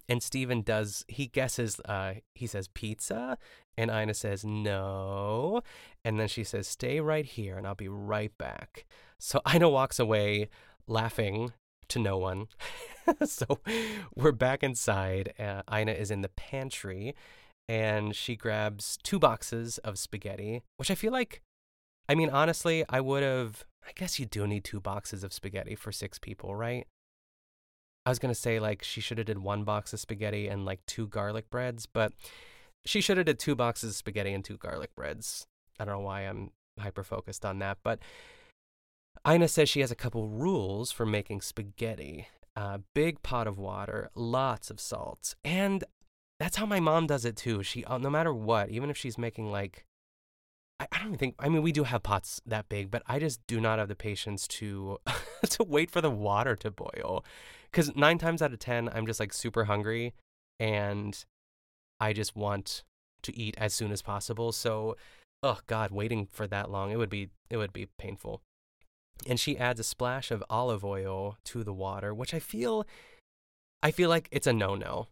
And 0.07 0.23
Stephen 0.23 0.61
does, 0.61 1.05
he 1.07 1.27
guesses, 1.27 1.79
uh, 1.85 2.15
he 2.33 2.47
says 2.47 2.67
pizza. 2.67 3.37
And 3.77 3.91
Ina 3.91 4.13
says 4.13 4.43
no. 4.43 5.61
And 6.03 6.19
then 6.19 6.27
she 6.27 6.43
says, 6.43 6.67
stay 6.67 6.99
right 6.99 7.25
here 7.25 7.57
and 7.57 7.67
I'll 7.67 7.75
be 7.75 7.87
right 7.87 8.35
back. 8.37 8.85
So 9.19 9.41
Ina 9.53 9.69
walks 9.69 9.99
away 9.99 10.49
laughing 10.87 11.53
to 11.89 11.99
no 11.99 12.17
one. 12.17 12.47
so 13.25 13.59
we're 14.15 14.31
back 14.31 14.63
inside. 14.63 15.33
Uh, 15.39 15.61
Ina 15.73 15.91
is 15.91 16.11
in 16.11 16.21
the 16.21 16.29
pantry 16.29 17.15
and 17.67 18.15
she 18.15 18.35
grabs 18.35 18.97
two 19.03 19.19
boxes 19.19 19.77
of 19.79 19.99
spaghetti, 19.99 20.63
which 20.77 20.89
I 20.89 20.95
feel 20.95 21.11
like, 21.11 21.43
I 22.07 22.15
mean, 22.15 22.31
honestly, 22.31 22.83
I 22.89 22.99
would 22.99 23.21
have, 23.21 23.63
I 23.89 23.91
guess 23.95 24.19
you 24.19 24.27
do 24.27 24.45
need 24.45 24.63
two 24.63 24.79
boxes 24.79 25.23
of 25.23 25.33
spaghetti 25.33 25.73
for 25.73 25.91
six 25.91 26.19
people, 26.19 26.55
right? 26.55 26.85
I 28.05 28.11
was 28.11 28.19
going 28.19 28.33
to 28.33 28.39
say, 28.39 28.59
like, 28.59 28.83
she 28.83 29.01
should 29.01 29.17
have 29.17 29.25
did 29.25 29.39
one 29.39 29.63
box 29.63 29.93
of 29.93 29.99
spaghetti 29.99 30.47
and, 30.47 30.63
like, 30.63 30.85
two 30.85 31.07
garlic 31.07 31.49
breads, 31.49 31.87
but 31.87 32.13
she 32.85 33.01
should 33.01 33.17
have 33.17 33.25
did 33.25 33.39
two 33.39 33.55
boxes 33.55 33.91
of 33.91 33.95
spaghetti 33.95 34.31
and 34.31 34.45
two 34.45 34.57
garlic 34.57 34.95
breads. 34.95 35.47
I 35.79 35.85
don't 35.85 35.95
know 35.95 36.01
why 36.01 36.21
I'm 36.21 36.51
hyper 36.79 37.03
focused 37.03 37.43
on 37.43 37.57
that, 37.59 37.79
but 37.83 37.99
Ina 39.27 39.47
says 39.47 39.69
she 39.69 39.81
has 39.81 39.91
a 39.91 39.95
couple 39.95 40.27
rules 40.27 40.91
for 40.91 41.05
making 41.05 41.41
spaghetti. 41.41 42.27
A 42.55 42.61
uh, 42.61 42.77
big 42.93 43.23
pot 43.23 43.47
of 43.47 43.57
water, 43.57 44.09
lots 44.15 44.69
of 44.69 44.79
salt, 44.79 45.35
and 45.43 45.83
that's 46.39 46.57
how 46.57 46.65
my 46.65 46.79
mom 46.79 47.07
does 47.07 47.25
it 47.25 47.37
too. 47.37 47.63
She, 47.63 47.85
uh, 47.85 47.97
no 47.97 48.09
matter 48.09 48.33
what, 48.33 48.69
even 48.69 48.89
if 48.89 48.97
she's 48.97 49.17
making 49.17 49.51
like, 49.51 49.85
I, 50.79 50.87
I 50.91 50.99
don't 50.99 51.17
think. 51.17 51.35
I 51.39 51.49
mean, 51.49 51.61
we 51.61 51.71
do 51.71 51.83
have 51.83 52.03
pots 52.03 52.41
that 52.45 52.69
big, 52.69 52.91
but 52.91 53.03
I 53.07 53.19
just 53.19 53.45
do 53.47 53.59
not 53.59 53.79
have 53.79 53.87
the 53.87 53.95
patience 53.95 54.47
to 54.49 54.99
to 55.49 55.63
wait 55.63 55.91
for 55.91 56.01
the 56.01 56.09
water 56.09 56.55
to 56.57 56.71
boil. 56.71 57.23
Because 57.71 57.95
nine 57.95 58.17
times 58.17 58.41
out 58.41 58.53
of 58.53 58.59
ten, 58.59 58.89
I'm 58.89 59.05
just 59.05 59.19
like 59.19 59.33
super 59.33 59.65
hungry, 59.65 60.13
and 60.59 61.23
I 61.99 62.13
just 62.13 62.35
want 62.35 62.83
to 63.23 63.37
eat 63.37 63.55
as 63.57 63.73
soon 63.73 63.91
as 63.91 64.01
possible. 64.01 64.51
So, 64.51 64.95
oh 65.43 65.59
God, 65.67 65.91
waiting 65.91 66.27
for 66.31 66.47
that 66.47 66.71
long, 66.71 66.91
it 66.91 66.97
would 66.97 67.09
be 67.09 67.29
it 67.49 67.57
would 67.57 67.73
be 67.73 67.87
painful. 67.97 68.41
And 69.27 69.39
she 69.39 69.57
adds 69.57 69.81
a 69.81 69.83
splash 69.83 70.31
of 70.31 70.43
olive 70.49 70.85
oil 70.85 71.37
to 71.45 71.63
the 71.63 71.73
water, 71.73 72.13
which 72.13 72.33
I 72.33 72.39
feel 72.39 72.87
I 73.83 73.91
feel 73.91 74.09
like 74.09 74.29
it's 74.31 74.47
a 74.47 74.53
no-no 74.53 75.07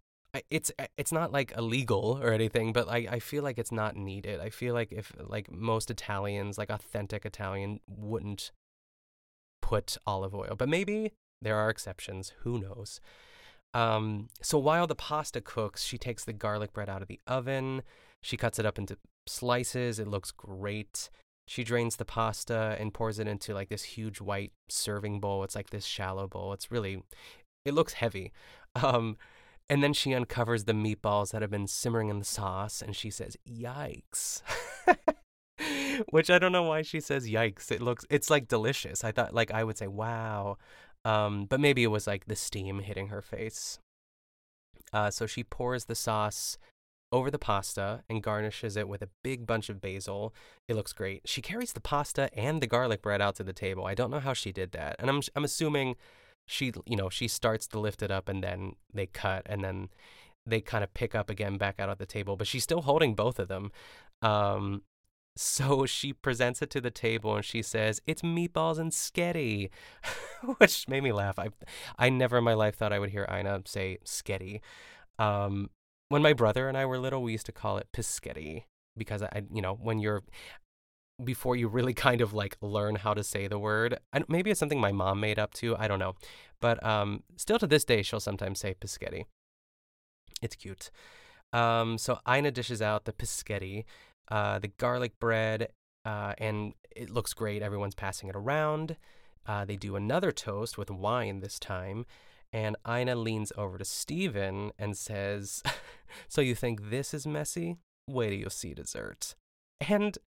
it's 0.49 0.71
eh, 0.79 0.87
it's 0.97 1.11
not 1.11 1.31
like 1.31 1.53
illegal 1.57 2.19
or 2.21 2.31
anything, 2.31 2.73
but 2.73 2.89
I, 2.89 3.07
I 3.09 3.19
feel 3.19 3.43
like 3.43 3.57
it's 3.57 3.71
not 3.71 3.95
needed. 3.95 4.39
I 4.39 4.49
feel 4.49 4.73
like 4.73 4.91
if 4.91 5.11
like 5.19 5.51
most 5.51 5.89
Italians, 5.89 6.57
like 6.57 6.69
authentic 6.69 7.25
Italian, 7.25 7.79
wouldn't 7.87 8.51
put 9.61 9.97
olive 10.05 10.35
oil, 10.35 10.55
but 10.57 10.69
maybe 10.69 11.13
there 11.41 11.57
are 11.57 11.69
exceptions. 11.69 12.33
Who 12.41 12.59
knows? 12.59 12.99
Um, 13.73 14.29
so 14.41 14.57
while 14.57 14.87
the 14.87 14.95
pasta 14.95 15.41
cooks, 15.41 15.83
she 15.83 15.97
takes 15.97 16.23
the 16.23 16.33
garlic 16.33 16.73
bread 16.73 16.89
out 16.89 17.01
of 17.01 17.07
the 17.07 17.19
oven. 17.27 17.83
She 18.23 18.37
cuts 18.37 18.59
it 18.59 18.65
up 18.65 18.77
into 18.77 18.97
slices. 19.27 19.99
It 19.99 20.07
looks 20.07 20.31
great. 20.31 21.09
She 21.47 21.63
drains 21.63 21.95
the 21.95 22.05
pasta 22.05 22.75
and 22.79 22.93
pours 22.93 23.19
it 23.19 23.27
into 23.27 23.53
like 23.53 23.69
this 23.69 23.83
huge 23.83 24.19
white 24.19 24.51
serving 24.69 25.19
bowl. 25.19 25.43
It's 25.43 25.55
like 25.55 25.69
this 25.69 25.85
shallow 25.85 26.27
bowl. 26.27 26.53
It's 26.53 26.71
really, 26.71 27.03
it 27.65 27.73
looks 27.73 27.93
heavy. 27.93 28.31
Um, 28.75 29.17
and 29.69 29.83
then 29.83 29.93
she 29.93 30.13
uncovers 30.13 30.63
the 30.63 30.73
meatballs 30.73 31.31
that 31.31 31.41
have 31.41 31.51
been 31.51 31.67
simmering 31.67 32.09
in 32.09 32.19
the 32.19 32.25
sauce 32.25 32.81
and 32.81 32.95
she 32.95 33.09
says, 33.09 33.35
Yikes. 33.49 34.41
Which 36.11 36.29
I 36.29 36.39
don't 36.39 36.51
know 36.51 36.63
why 36.63 36.83
she 36.83 36.99
says 36.99 37.27
yikes. 37.27 37.71
It 37.71 37.81
looks 37.81 38.05
it's 38.09 38.29
like 38.29 38.47
delicious. 38.47 39.03
I 39.03 39.11
thought 39.11 39.33
like 39.33 39.51
I 39.51 39.63
would 39.63 39.77
say 39.77 39.87
wow. 39.87 40.57
Um, 41.05 41.45
but 41.45 41.59
maybe 41.59 41.83
it 41.83 41.87
was 41.87 42.05
like 42.05 42.25
the 42.25 42.35
steam 42.35 42.79
hitting 42.79 43.07
her 43.07 43.21
face. 43.21 43.79
Uh, 44.93 45.09
so 45.09 45.25
she 45.25 45.43
pours 45.43 45.85
the 45.85 45.95
sauce 45.95 46.57
over 47.11 47.31
the 47.31 47.39
pasta 47.39 48.03
and 48.09 48.21
garnishes 48.21 48.75
it 48.75 48.87
with 48.87 49.01
a 49.01 49.09
big 49.23 49.45
bunch 49.45 49.69
of 49.69 49.81
basil. 49.81 50.33
It 50.67 50.75
looks 50.75 50.93
great. 50.93 51.21
She 51.25 51.41
carries 51.41 51.73
the 51.73 51.81
pasta 51.81 52.29
and 52.37 52.61
the 52.61 52.67
garlic 52.67 53.01
bread 53.01 53.21
out 53.21 53.35
to 53.35 53.43
the 53.43 53.53
table. 53.53 53.85
I 53.85 53.95
don't 53.95 54.11
know 54.11 54.19
how 54.19 54.33
she 54.33 54.51
did 54.51 54.71
that. 54.73 54.97
And 54.99 55.09
I'm 55.09 55.21
I'm 55.35 55.43
assuming 55.43 55.95
she 56.47 56.73
you 56.85 56.95
know, 56.95 57.09
she 57.09 57.27
starts 57.27 57.67
to 57.67 57.79
lift 57.79 58.01
it 58.01 58.11
up 58.11 58.27
and 58.27 58.43
then 58.43 58.73
they 58.93 59.05
cut 59.05 59.43
and 59.45 59.63
then 59.63 59.89
they 60.45 60.61
kind 60.61 60.83
of 60.83 60.93
pick 60.93 61.13
up 61.13 61.29
again 61.29 61.57
back 61.57 61.79
out 61.79 61.89
at 61.89 61.99
the 61.99 62.05
table, 62.05 62.35
but 62.37 62.47
she's 62.47 62.63
still 62.63 62.81
holding 62.81 63.13
both 63.13 63.37
of 63.37 63.47
them. 63.47 63.71
Um 64.21 64.81
so 65.37 65.85
she 65.85 66.13
presents 66.13 66.61
it 66.63 66.71
to 66.71 66.81
the 66.81 66.89
table 66.89 67.35
and 67.35 67.45
she 67.45 67.61
says, 67.61 68.01
"It's 68.07 68.23
meatballs 68.23 68.79
and 68.79 68.91
sketty," 68.91 69.69
which 70.57 70.87
made 70.87 71.03
me 71.03 71.11
laugh. 71.11 71.37
I 71.37 71.49
I 71.97 72.09
never 72.09 72.39
in 72.39 72.43
my 72.43 72.55
life 72.55 72.75
thought 72.75 72.91
I 72.93 72.99
would 72.99 73.11
hear 73.11 73.27
Ina 73.31 73.61
say 73.65 73.99
sketty. 74.03 74.61
Um, 75.19 75.69
when 76.09 76.21
my 76.21 76.33
brother 76.33 76.67
and 76.67 76.77
I 76.77 76.85
were 76.85 76.97
little, 76.99 77.21
we 77.21 77.33
used 77.33 77.45
to 77.47 77.51
call 77.51 77.77
it 77.77 77.87
pischetti 77.93 78.63
because 78.95 79.21
I, 79.21 79.43
you 79.53 79.61
know, 79.61 79.73
when 79.75 79.99
you're 79.99 80.23
before 81.23 81.55
you 81.55 81.67
really 81.67 81.93
kind 82.07 82.21
of 82.21 82.33
like 82.33 82.57
learn 82.61 82.95
how 82.95 83.13
to 83.13 83.23
say 83.23 83.47
the 83.47 83.59
word. 83.59 83.99
I, 84.13 84.23
maybe 84.27 84.51
it's 84.51 84.59
something 84.59 84.79
my 84.79 84.91
mom 84.91 85.19
made 85.19 85.39
up 85.39 85.53
too. 85.53 85.75
I 85.77 85.87
don't 85.87 85.99
know, 85.99 86.15
but 86.61 86.83
um, 86.85 87.23
still 87.35 87.59
to 87.59 87.67
this 87.67 87.85
day, 87.85 88.01
she'll 88.01 88.19
sometimes 88.19 88.59
say 88.59 88.75
pischetti. 88.79 89.25
It's 90.41 90.55
cute. 90.55 90.91
Um, 91.53 91.97
so 91.97 92.19
Ina 92.29 92.51
dishes 92.51 92.81
out 92.81 93.05
the 93.05 93.13
pischetti, 93.13 93.85
uh, 94.29 94.59
the 94.59 94.67
garlic 94.67 95.19
bread, 95.19 95.69
uh, 96.05 96.33
and 96.37 96.73
it 96.95 97.09
looks 97.09 97.33
great. 97.33 97.61
Everyone's 97.61 97.95
passing 97.95 98.29
it 98.29 98.35
around. 98.35 98.97
Uh, 99.45 99.65
they 99.65 99.77
do 99.77 99.95
another 99.95 100.31
toast 100.31 100.77
with 100.77 100.91
wine 100.91 101.39
this 101.39 101.57
time, 101.57 102.05
and 102.51 102.75
Ina 102.87 103.15
leans 103.15 103.51
over 103.57 103.77
to 103.77 103.85
Stephen 103.85 104.71
and 104.77 104.97
says, 104.97 105.63
So 106.27 106.41
you 106.41 106.55
think 106.55 106.89
this 106.89 107.13
is 107.13 107.25
messy? 107.25 107.77
Wait 108.09 108.29
till 108.29 108.39
you 108.39 108.49
see 108.49 108.73
dessert. 108.73 109.35
And 109.81 110.17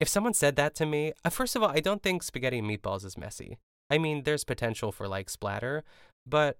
if 0.00 0.08
someone 0.08 0.34
said 0.34 0.56
that 0.56 0.74
to 0.76 0.86
me, 0.86 1.12
uh, 1.24 1.30
first 1.30 1.56
of 1.56 1.62
all, 1.62 1.70
I 1.70 1.80
don't 1.80 2.02
think 2.02 2.22
spaghetti 2.22 2.58
and 2.58 2.68
meatballs 2.68 3.04
is 3.04 3.16
messy. 3.16 3.58
I 3.90 3.98
mean, 3.98 4.24
there's 4.24 4.44
potential 4.44 4.92
for 4.92 5.08
like 5.08 5.30
splatter, 5.30 5.84
but 6.26 6.58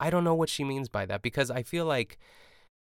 I 0.00 0.10
don't 0.10 0.24
know 0.24 0.34
what 0.34 0.48
she 0.48 0.64
means 0.64 0.88
by 0.88 1.06
that 1.06 1.22
because 1.22 1.50
I 1.50 1.62
feel 1.62 1.86
like, 1.86 2.18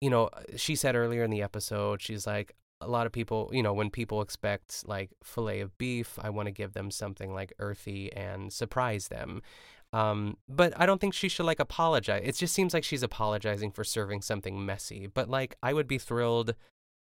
you 0.01 0.09
know, 0.09 0.29
she 0.55 0.75
said 0.75 0.95
earlier 0.95 1.23
in 1.23 1.31
the 1.31 1.41
episode, 1.41 2.01
she's 2.01 2.27
like, 2.27 2.53
a 2.81 2.87
lot 2.87 3.05
of 3.05 3.13
people, 3.13 3.49
you 3.53 3.63
know, 3.63 3.73
when 3.73 3.89
people 3.89 4.21
expect 4.21 4.87
like 4.87 5.11
filet 5.23 5.61
of 5.61 5.77
beef, 5.77 6.19
I 6.21 6.29
want 6.29 6.47
to 6.47 6.51
give 6.51 6.73
them 6.73 6.91
something 6.91 7.33
like 7.33 7.53
earthy 7.59 8.11
and 8.11 8.51
surprise 8.51 9.07
them. 9.07 9.41
Um, 9.93 10.37
but 10.49 10.73
I 10.75 10.85
don't 10.85 10.99
think 10.99 11.13
she 11.13 11.29
should 11.29 11.45
like 11.45 11.59
apologize. 11.59 12.23
It 12.25 12.35
just 12.35 12.53
seems 12.53 12.73
like 12.73 12.83
she's 12.83 13.03
apologizing 13.03 13.71
for 13.71 13.83
serving 13.83 14.21
something 14.21 14.65
messy. 14.65 15.07
But 15.07 15.29
like, 15.29 15.55
I 15.63 15.71
would 15.71 15.87
be 15.87 15.99
thrilled 15.99 16.55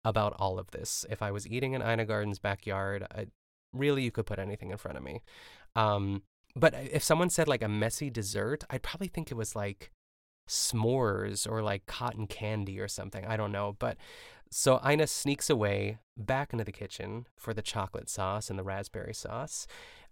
about 0.03 0.33
all 0.37 0.57
of 0.57 0.71
this 0.71 1.05
if 1.09 1.21
I 1.21 1.31
was 1.31 1.47
eating 1.47 1.73
in 1.73 1.81
Ina 1.81 2.05
Garten's 2.05 2.39
backyard. 2.39 3.05
I, 3.11 3.27
really, 3.73 4.03
you 4.03 4.11
could 4.11 4.25
put 4.25 4.39
anything 4.39 4.71
in 4.71 4.77
front 4.77 4.97
of 4.97 5.03
me. 5.03 5.21
Um, 5.75 6.23
but 6.55 6.73
if 6.73 7.03
someone 7.03 7.29
said 7.29 7.47
like 7.47 7.61
a 7.63 7.69
messy 7.69 8.09
dessert, 8.09 8.63
I'd 8.69 8.83
probably 8.83 9.07
think 9.07 9.31
it 9.31 9.35
was 9.35 9.55
like 9.55 9.91
s'mores 10.49 11.49
or 11.49 11.61
like 11.61 11.85
cotton 11.85 12.27
candy 12.27 12.79
or 12.79 12.87
something. 12.87 13.25
I 13.25 13.37
don't 13.37 13.51
know. 13.51 13.75
But 13.79 13.97
so 14.49 14.81
Ina 14.85 15.07
sneaks 15.07 15.49
away 15.49 15.99
back 16.17 16.51
into 16.51 16.65
the 16.65 16.71
kitchen 16.71 17.27
for 17.37 17.53
the 17.53 17.61
chocolate 17.61 18.09
sauce 18.09 18.49
and 18.49 18.59
the 18.59 18.63
raspberry 18.63 19.13
sauce. 19.13 19.65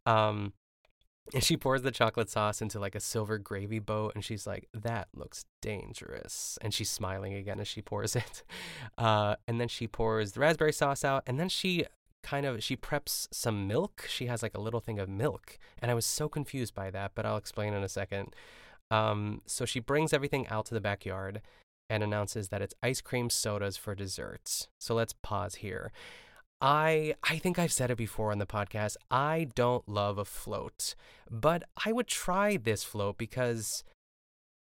Um, 0.06 0.54
and 1.34 1.44
she 1.44 1.58
pours 1.58 1.82
the 1.82 1.92
chocolate 1.92 2.30
sauce 2.30 2.62
into 2.62 2.80
like 2.80 2.96
a 2.96 3.00
silver 3.00 3.38
gravy 3.38 3.80
boat, 3.80 4.14
and 4.16 4.24
she's 4.24 4.48
like, 4.48 4.68
"That 4.74 5.08
looks 5.16 5.46
dangerous." 5.62 6.58
And 6.62 6.74
she's 6.74 6.90
smiling 6.90 7.34
again 7.34 7.60
as 7.60 7.68
she 7.68 7.82
pours 7.82 8.16
it. 8.16 8.44
Uh, 8.98 9.36
and 9.48 9.60
then 9.60 9.68
she 9.68 9.88
pours 9.88 10.34
the 10.34 10.40
raspberry 10.40 10.74
sauce 10.74 11.04
out, 11.04 11.24
and 11.28 11.40
then 11.40 11.50
she 11.50 11.86
kind 12.24 12.46
of 12.46 12.64
she 12.64 12.76
preps 12.76 13.28
some 13.32 13.68
milk. 13.68 14.06
She 14.10 14.26
has 14.26 14.44
like 14.44 14.56
a 14.56 14.62
little 14.62 14.80
thing 14.80 15.00
of 15.00 15.10
milk, 15.10 15.58
and 15.82 15.92
I 15.92 15.94
was 15.94 16.06
so 16.06 16.30
confused 16.30 16.74
by 16.74 16.90
that, 16.92 17.12
but 17.16 17.26
I'll 17.26 17.38
explain 17.38 17.74
in 17.74 17.84
a 17.84 17.90
second. 17.90 18.36
Um, 18.92 19.42
so 19.46 19.66
she 19.66 19.80
brings 19.80 20.14
everything 20.14 20.48
out 20.48 20.66
to 20.68 20.74
the 20.74 20.82
backyard 20.82 21.42
and 21.90 22.04
announces 22.04 22.50
that 22.50 22.62
it's 22.62 22.74
ice 22.84 23.02
cream 23.02 23.30
sodas 23.30 23.78
for 23.78 23.96
desserts. 23.96 24.68
So 24.80 24.96
let's 24.96 25.14
pause 25.22 25.56
here. 25.56 25.92
I 26.62 27.16
I 27.24 27.38
think 27.38 27.58
I've 27.58 27.72
said 27.72 27.92
it 27.92 27.98
before 27.98 28.32
on 28.32 28.40
the 28.40 28.46
podcast. 28.46 28.98
I 29.10 29.48
don't 29.56 29.88
love 29.88 30.18
a 30.18 30.26
float, 30.26 30.96
but 31.30 31.64
I 31.86 31.92
would 31.92 32.08
try 32.08 32.58
this 32.58 32.84
float 32.84 33.18
because 33.18 33.84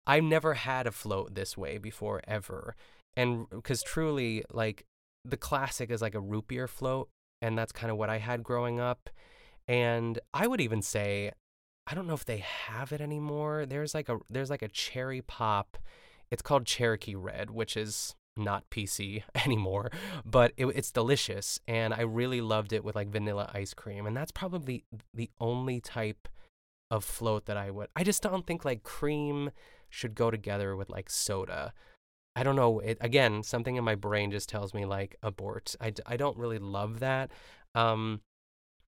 I've 0.06 0.24
never 0.24 0.54
had 0.54 0.86
a 0.86 0.92
float 0.92 1.34
this 1.34 1.56
way 1.56 1.78
before 1.78 2.22
ever. 2.26 2.76
And 3.16 3.48
because 3.50 3.82
truly 3.82 4.44
like 4.52 4.86
the 5.24 5.36
classic 5.36 5.90
is 5.90 6.00
like 6.00 6.14
a 6.14 6.20
root 6.20 6.48
beer 6.48 6.68
float 6.68 7.10
and 7.42 7.58
that's 7.58 7.72
kind 7.72 7.90
of 7.90 7.98
what 7.98 8.10
I 8.10 8.18
had 8.18 8.42
growing 8.42 8.80
up. 8.80 9.10
And 9.66 10.18
I 10.32 10.46
would 10.46 10.60
even 10.60 10.82
say 10.82 11.32
I 11.86 11.94
don't 11.94 12.06
know 12.06 12.14
if 12.14 12.26
they 12.26 12.38
have 12.38 12.92
it 12.92 13.00
anymore. 13.00 13.66
There's 13.66 13.94
like 13.94 14.08
a 14.08 14.18
there's 14.30 14.50
like 14.50 14.62
a 14.62 14.68
cherry 14.68 15.22
pop. 15.22 15.78
It's 16.30 16.42
called 16.42 16.66
Cherokee 16.66 17.14
Red, 17.14 17.50
which 17.50 17.76
is 17.76 18.14
not 18.38 18.68
PC 18.70 19.22
anymore, 19.44 19.90
but 20.24 20.52
it, 20.56 20.66
it's 20.66 20.90
delicious. 20.90 21.60
And 21.66 21.92
I 21.92 22.02
really 22.02 22.40
loved 22.40 22.72
it 22.72 22.84
with 22.84 22.96
like 22.96 23.08
vanilla 23.08 23.50
ice 23.52 23.74
cream. 23.74 24.06
And 24.06 24.16
that's 24.16 24.32
probably 24.32 24.84
the 25.12 25.30
only 25.40 25.80
type 25.80 26.28
of 26.90 27.04
float 27.04 27.46
that 27.46 27.56
I 27.56 27.70
would. 27.70 27.88
I 27.94 28.04
just 28.04 28.22
don't 28.22 28.46
think 28.46 28.64
like 28.64 28.82
cream 28.82 29.50
should 29.90 30.14
go 30.14 30.30
together 30.30 30.76
with 30.76 30.88
like 30.88 31.10
soda. 31.10 31.72
I 32.36 32.42
don't 32.42 32.56
know. 32.56 32.78
It 32.80 32.98
again, 33.00 33.42
something 33.42 33.76
in 33.76 33.84
my 33.84 33.94
brain 33.94 34.30
just 34.30 34.48
tells 34.48 34.72
me 34.72 34.84
like 34.84 35.16
abort. 35.22 35.74
I, 35.80 35.92
I 36.06 36.16
don't 36.16 36.36
really 36.36 36.58
love 36.58 37.00
that. 37.00 37.30
Um, 37.74 38.20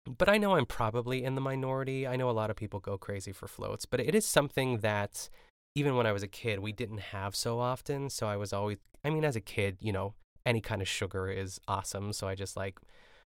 but 0.06 0.30
I 0.30 0.38
know 0.38 0.56
I'm 0.56 0.66
probably 0.66 1.24
in 1.24 1.36
the 1.36 1.42
minority. 1.42 2.08
I 2.08 2.16
know 2.16 2.30
a 2.30 2.32
lot 2.32 2.50
of 2.50 2.56
people 2.56 2.80
go 2.80 2.98
crazy 2.98 3.32
for 3.32 3.48
floats, 3.48 3.86
but 3.86 4.00
it 4.00 4.16
is 4.16 4.26
something 4.26 4.80
that 4.80 5.30
even 5.76 5.96
when 5.96 6.08
I 6.08 6.12
was 6.12 6.24
a 6.24 6.28
kid, 6.28 6.60
we 6.60 6.72
didn't 6.72 7.00
have 7.00 7.36
so 7.36 7.60
often. 7.60 8.10
So 8.10 8.28
I 8.28 8.38
was 8.38 8.54
always, 8.54 8.78
I 9.08 9.10
mean, 9.10 9.24
as 9.24 9.38
a 9.38 9.42
kid, 9.42 9.78
you 9.80 9.94
know, 9.94 10.16
any 10.46 10.60
kind 10.60 10.82
of 10.82 10.88
sugar 10.88 11.30
is 11.30 11.62
awesome. 11.66 12.12
So 12.12 12.28
I 12.28 12.36
just 12.36 12.58
like, 12.58 12.78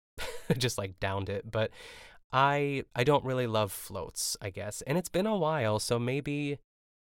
just 0.58 0.78
like 0.78 1.00
downed 1.02 1.28
it. 1.28 1.52
But 1.52 1.72
I, 2.32 2.86
I 2.96 3.04
don't 3.04 3.26
really 3.26 3.46
love 3.46 3.74
floats, 3.74 4.38
I 4.42 4.52
guess. 4.52 4.82
And 4.84 4.98
it's 4.98 5.10
been 5.10 5.28
a 5.28 5.36
while. 5.36 5.80
So 5.80 6.00
maybe, 6.00 6.60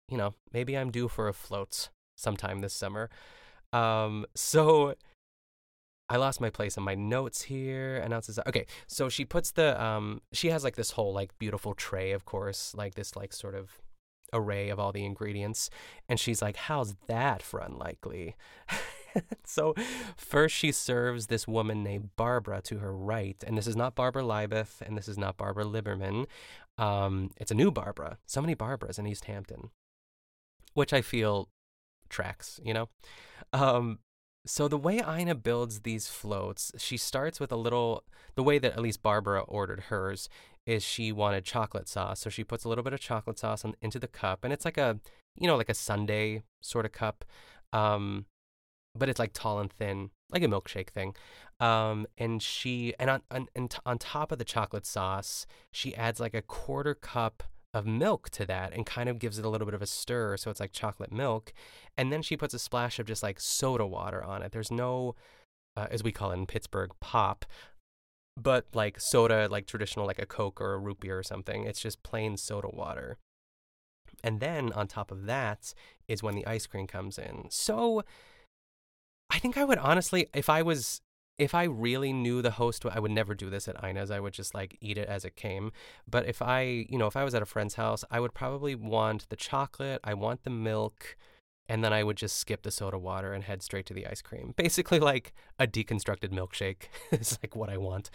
you 0.09 0.17
know, 0.17 0.33
maybe 0.51 0.77
I'm 0.77 0.91
due 0.91 1.07
for 1.07 1.29
a 1.29 1.33
float 1.33 1.87
sometime 2.17 2.59
this 2.59 2.73
summer. 2.73 3.09
Um, 3.71 4.25
so 4.35 4.95
I 6.09 6.17
lost 6.17 6.41
my 6.41 6.49
place 6.49 6.75
in 6.75 6.83
my 6.83 6.95
notes 6.95 7.43
here. 7.43 7.97
Announces 7.97 8.37
okay, 8.47 8.65
so 8.87 9.07
she 9.07 9.25
puts 9.25 9.51
the 9.51 9.81
um 9.81 10.21
she 10.31 10.49
has 10.49 10.63
like 10.63 10.77
this 10.77 10.91
whole 10.91 11.13
like 11.13 11.37
beautiful 11.37 11.73
tray, 11.73 12.11
of 12.11 12.23
course, 12.23 12.73
like 12.75 12.95
this 12.95 13.15
like 13.15 13.33
sort 13.33 13.55
of 13.55 13.81
array 14.33 14.69
of 14.69 14.79
all 14.79 14.91
the 14.91 15.05
ingredients. 15.05 15.69
And 16.07 16.19
she's 16.19 16.41
like, 16.41 16.55
How's 16.55 16.95
that 17.07 17.41
for 17.41 17.59
unlikely? 17.59 18.35
so 19.45 19.73
first 20.15 20.55
she 20.55 20.71
serves 20.71 21.27
this 21.27 21.47
woman 21.47 21.83
named 21.83 22.09
Barbara 22.15 22.61
to 22.63 22.79
her 22.79 22.95
right. 22.95 23.41
And 23.45 23.57
this 23.57 23.67
is 23.67 23.75
not 23.75 23.95
Barbara 23.95 24.23
Leibeth 24.23 24.81
and 24.81 24.97
this 24.97 25.07
is 25.07 25.17
not 25.17 25.37
Barbara 25.37 25.65
Liberman. 25.65 26.25
Um, 26.77 27.31
it's 27.37 27.51
a 27.51 27.55
new 27.55 27.71
Barbara. 27.71 28.17
So 28.25 28.41
many 28.41 28.55
Barbaras 28.55 28.99
in 28.99 29.07
East 29.07 29.25
Hampton, 29.25 29.69
which 30.73 30.93
I 30.93 31.01
feel 31.01 31.49
tracks, 32.09 32.59
you 32.63 32.73
know? 32.73 32.89
Um, 33.53 33.99
so 34.47 34.67
the 34.67 34.77
way 34.77 35.01
Ina 35.07 35.35
builds 35.35 35.81
these 35.81 36.07
floats, 36.07 36.71
she 36.77 36.97
starts 36.97 37.39
with 37.39 37.51
a 37.51 37.55
little 37.55 38.03
the 38.35 38.43
way 38.43 38.59
that 38.59 38.73
at 38.73 38.81
least 38.81 39.03
Barbara 39.03 39.41
ordered 39.41 39.81
hers 39.81 40.29
is 40.65 40.83
she 40.83 41.11
wanted 41.11 41.45
chocolate 41.45 41.87
sauce. 41.87 42.19
So 42.19 42.29
she 42.29 42.43
puts 42.43 42.63
a 42.63 42.69
little 42.69 42.83
bit 42.83 42.93
of 42.93 42.99
chocolate 42.99 43.39
sauce 43.39 43.63
on, 43.63 43.75
into 43.81 43.99
the 43.99 44.07
cup 44.07 44.43
and 44.43 44.51
it's 44.51 44.65
like 44.65 44.77
a, 44.77 44.99
you 45.35 45.47
know, 45.47 45.55
like 45.55 45.69
a 45.69 45.73
sundae 45.73 46.43
sort 46.61 46.85
of 46.85 46.91
cup. 46.91 47.23
Um, 47.73 48.25
but 48.95 49.09
it's 49.09 49.19
like 49.19 49.33
tall 49.33 49.59
and 49.59 49.71
thin, 49.71 50.09
like 50.31 50.43
a 50.43 50.47
milkshake 50.47 50.89
thing. 50.89 51.15
Um, 51.59 52.07
and 52.17 52.41
she 52.41 52.93
and 52.99 53.09
on, 53.09 53.21
on 53.31 53.47
and 53.55 53.75
on 53.85 53.97
top 53.97 54.31
of 54.31 54.39
the 54.39 54.45
chocolate 54.45 54.85
sauce, 54.85 55.45
she 55.71 55.95
adds 55.95 56.19
like 56.19 56.33
a 56.33 56.41
quarter 56.41 56.95
cup 56.95 57.43
of 57.73 57.85
milk 57.85 58.29
to 58.29 58.45
that 58.45 58.73
and 58.73 58.85
kind 58.85 59.09
of 59.09 59.19
gives 59.19 59.37
it 59.37 59.45
a 59.45 59.49
little 59.49 59.65
bit 59.65 59.73
of 59.73 59.81
a 59.81 59.87
stir 59.87 60.37
so 60.37 60.49
it's 60.49 60.59
like 60.59 60.71
chocolate 60.71 61.11
milk 61.11 61.53
and 61.97 62.11
then 62.11 62.21
she 62.21 62.37
puts 62.37 62.53
a 62.53 62.59
splash 62.59 62.99
of 62.99 63.05
just 63.05 63.23
like 63.23 63.39
soda 63.39 63.85
water 63.85 64.23
on 64.23 64.41
it. 64.41 64.51
There's 64.51 64.71
no 64.71 65.15
uh, 65.75 65.87
as 65.91 66.03
we 66.03 66.11
call 66.11 66.31
it 66.31 66.35
in 66.35 66.45
pittsburgh 66.45 66.91
pop 66.99 67.45
but 68.35 68.65
like 68.73 68.99
soda 68.99 69.47
like 69.49 69.65
traditional 69.67 70.05
like 70.05 70.19
a 70.19 70.25
coke 70.25 70.61
or 70.61 70.73
a 70.73 70.77
root 70.77 70.99
beer 70.99 71.19
or 71.19 71.23
something 71.23 71.65
it's 71.65 71.81
just 71.81 72.03
plain 72.03 72.37
soda 72.37 72.69
water. 72.71 73.17
And 74.23 74.39
then 74.39 74.71
on 74.73 74.87
top 74.87 75.11
of 75.11 75.25
that 75.25 75.73
is 76.07 76.23
when 76.23 76.35
the 76.35 76.47
ice 76.47 76.65
cream 76.65 76.87
comes 76.87 77.17
in. 77.17 77.47
So 77.49 78.03
i 79.29 79.39
think 79.39 79.57
i 79.57 79.63
would 79.65 79.77
honestly 79.77 80.29
if 80.33 80.49
i 80.49 80.61
was 80.61 81.01
if 81.37 81.53
I 81.53 81.63
really 81.63 82.13
knew 82.13 82.41
the 82.41 82.51
host, 82.51 82.85
I 82.85 82.99
would 82.99 83.11
never 83.11 83.35
do 83.35 83.49
this 83.49 83.67
at 83.67 83.83
Ina's. 83.83 84.09
I 84.09 84.19
would 84.19 84.33
just 84.33 84.55
like 84.55 84.77
eat 84.81 84.97
it 84.97 85.07
as 85.07 85.23
it 85.23 85.35
came. 85.35 85.71
But 86.09 86.27
if 86.27 86.41
I, 86.41 86.87
you 86.89 86.97
know, 86.97 87.07
if 87.07 87.15
I 87.15 87.23
was 87.23 87.35
at 87.35 87.41
a 87.41 87.45
friend's 87.45 87.75
house, 87.75 88.03
I 88.09 88.19
would 88.19 88.33
probably 88.33 88.73
want 88.73 89.29
the 89.29 89.35
chocolate. 89.35 90.01
I 90.03 90.15
want 90.15 90.43
the 90.43 90.49
milk, 90.49 91.15
and 91.69 91.83
then 91.83 91.93
I 91.93 92.03
would 92.03 92.17
just 92.17 92.37
skip 92.37 92.63
the 92.63 92.71
soda 92.71 92.97
water 92.97 93.33
and 93.33 93.43
head 93.43 93.61
straight 93.61 93.85
to 93.87 93.93
the 93.93 94.07
ice 94.07 94.21
cream. 94.21 94.53
Basically, 94.57 94.99
like 94.99 95.33
a 95.59 95.67
deconstructed 95.67 96.29
milkshake 96.29 96.87
is 97.11 97.37
like 97.43 97.55
what 97.55 97.69
I 97.69 97.77
want. 97.77 98.09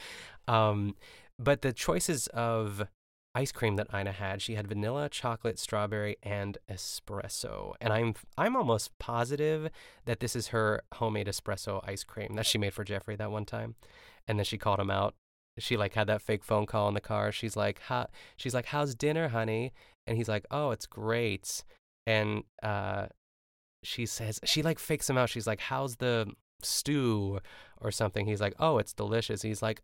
Um, 0.49 0.97
but 1.39 1.63
the 1.63 1.73
choices 1.73 2.27
of 2.29 2.89
ice 3.35 3.53
cream 3.53 3.77
that 3.77 3.89
Ina 3.95 4.13
had. 4.13 4.43
She 4.43 4.55
had 4.55 4.67
vanilla, 4.69 5.09
chocolate, 5.09 5.59
strawberry, 5.59 6.17
and 6.23 6.59
espresso. 6.71 7.75
And 7.81 7.93
I'm 7.93 8.15
I'm 8.37 8.57
almost 8.57 8.97
positive 8.99 9.71
that 10.05 10.21
this 10.21 10.37
is 10.37 10.49
her 10.49 10.83
homemade 10.95 11.27
espresso 11.27 11.81
ice 11.85 12.05
cream 12.05 12.35
that 12.35 12.47
she 12.47 12.59
made 12.59 12.75
for 12.75 12.85
Jeffrey 12.85 13.17
that 13.17 13.31
one 13.31 13.45
time. 13.45 13.75
And 14.29 14.39
then 14.39 14.45
she 14.45 14.59
called 14.59 14.81
him 14.81 14.91
out. 14.91 15.15
She 15.59 15.77
like 15.77 15.95
had 15.95 16.07
that 16.07 16.23
fake 16.23 16.45
phone 16.45 16.67
call 16.67 16.89
in 16.89 16.95
the 16.95 17.01
car. 17.01 17.33
She's 17.33 17.57
like, 17.57 17.81
"How?" 17.81 18.07
She's 18.37 18.55
like, 18.55 18.67
"How's 18.67 18.95
dinner, 18.95 19.29
honey?" 19.29 19.73
And 20.07 20.17
he's 20.17 20.29
like, 20.29 20.47
"Oh, 20.51 20.71
it's 20.71 20.87
great." 20.87 21.65
And 22.07 22.45
uh, 22.63 23.07
she 23.83 24.07
says 24.07 24.41
she 24.45 24.63
like 24.63 24.79
fakes 24.79 25.09
him 25.11 25.19
out. 25.19 25.29
She's 25.31 25.47
like, 25.47 25.61
"How's 25.61 25.97
the 25.97 26.31
stew?" 26.63 27.41
or 27.81 27.91
something. 27.91 28.27
He's 28.27 28.41
like, 28.41 28.55
"Oh, 28.59 28.79
it's 28.79 28.95
delicious." 28.95 29.43
He's 29.43 29.63
like, 29.63 29.83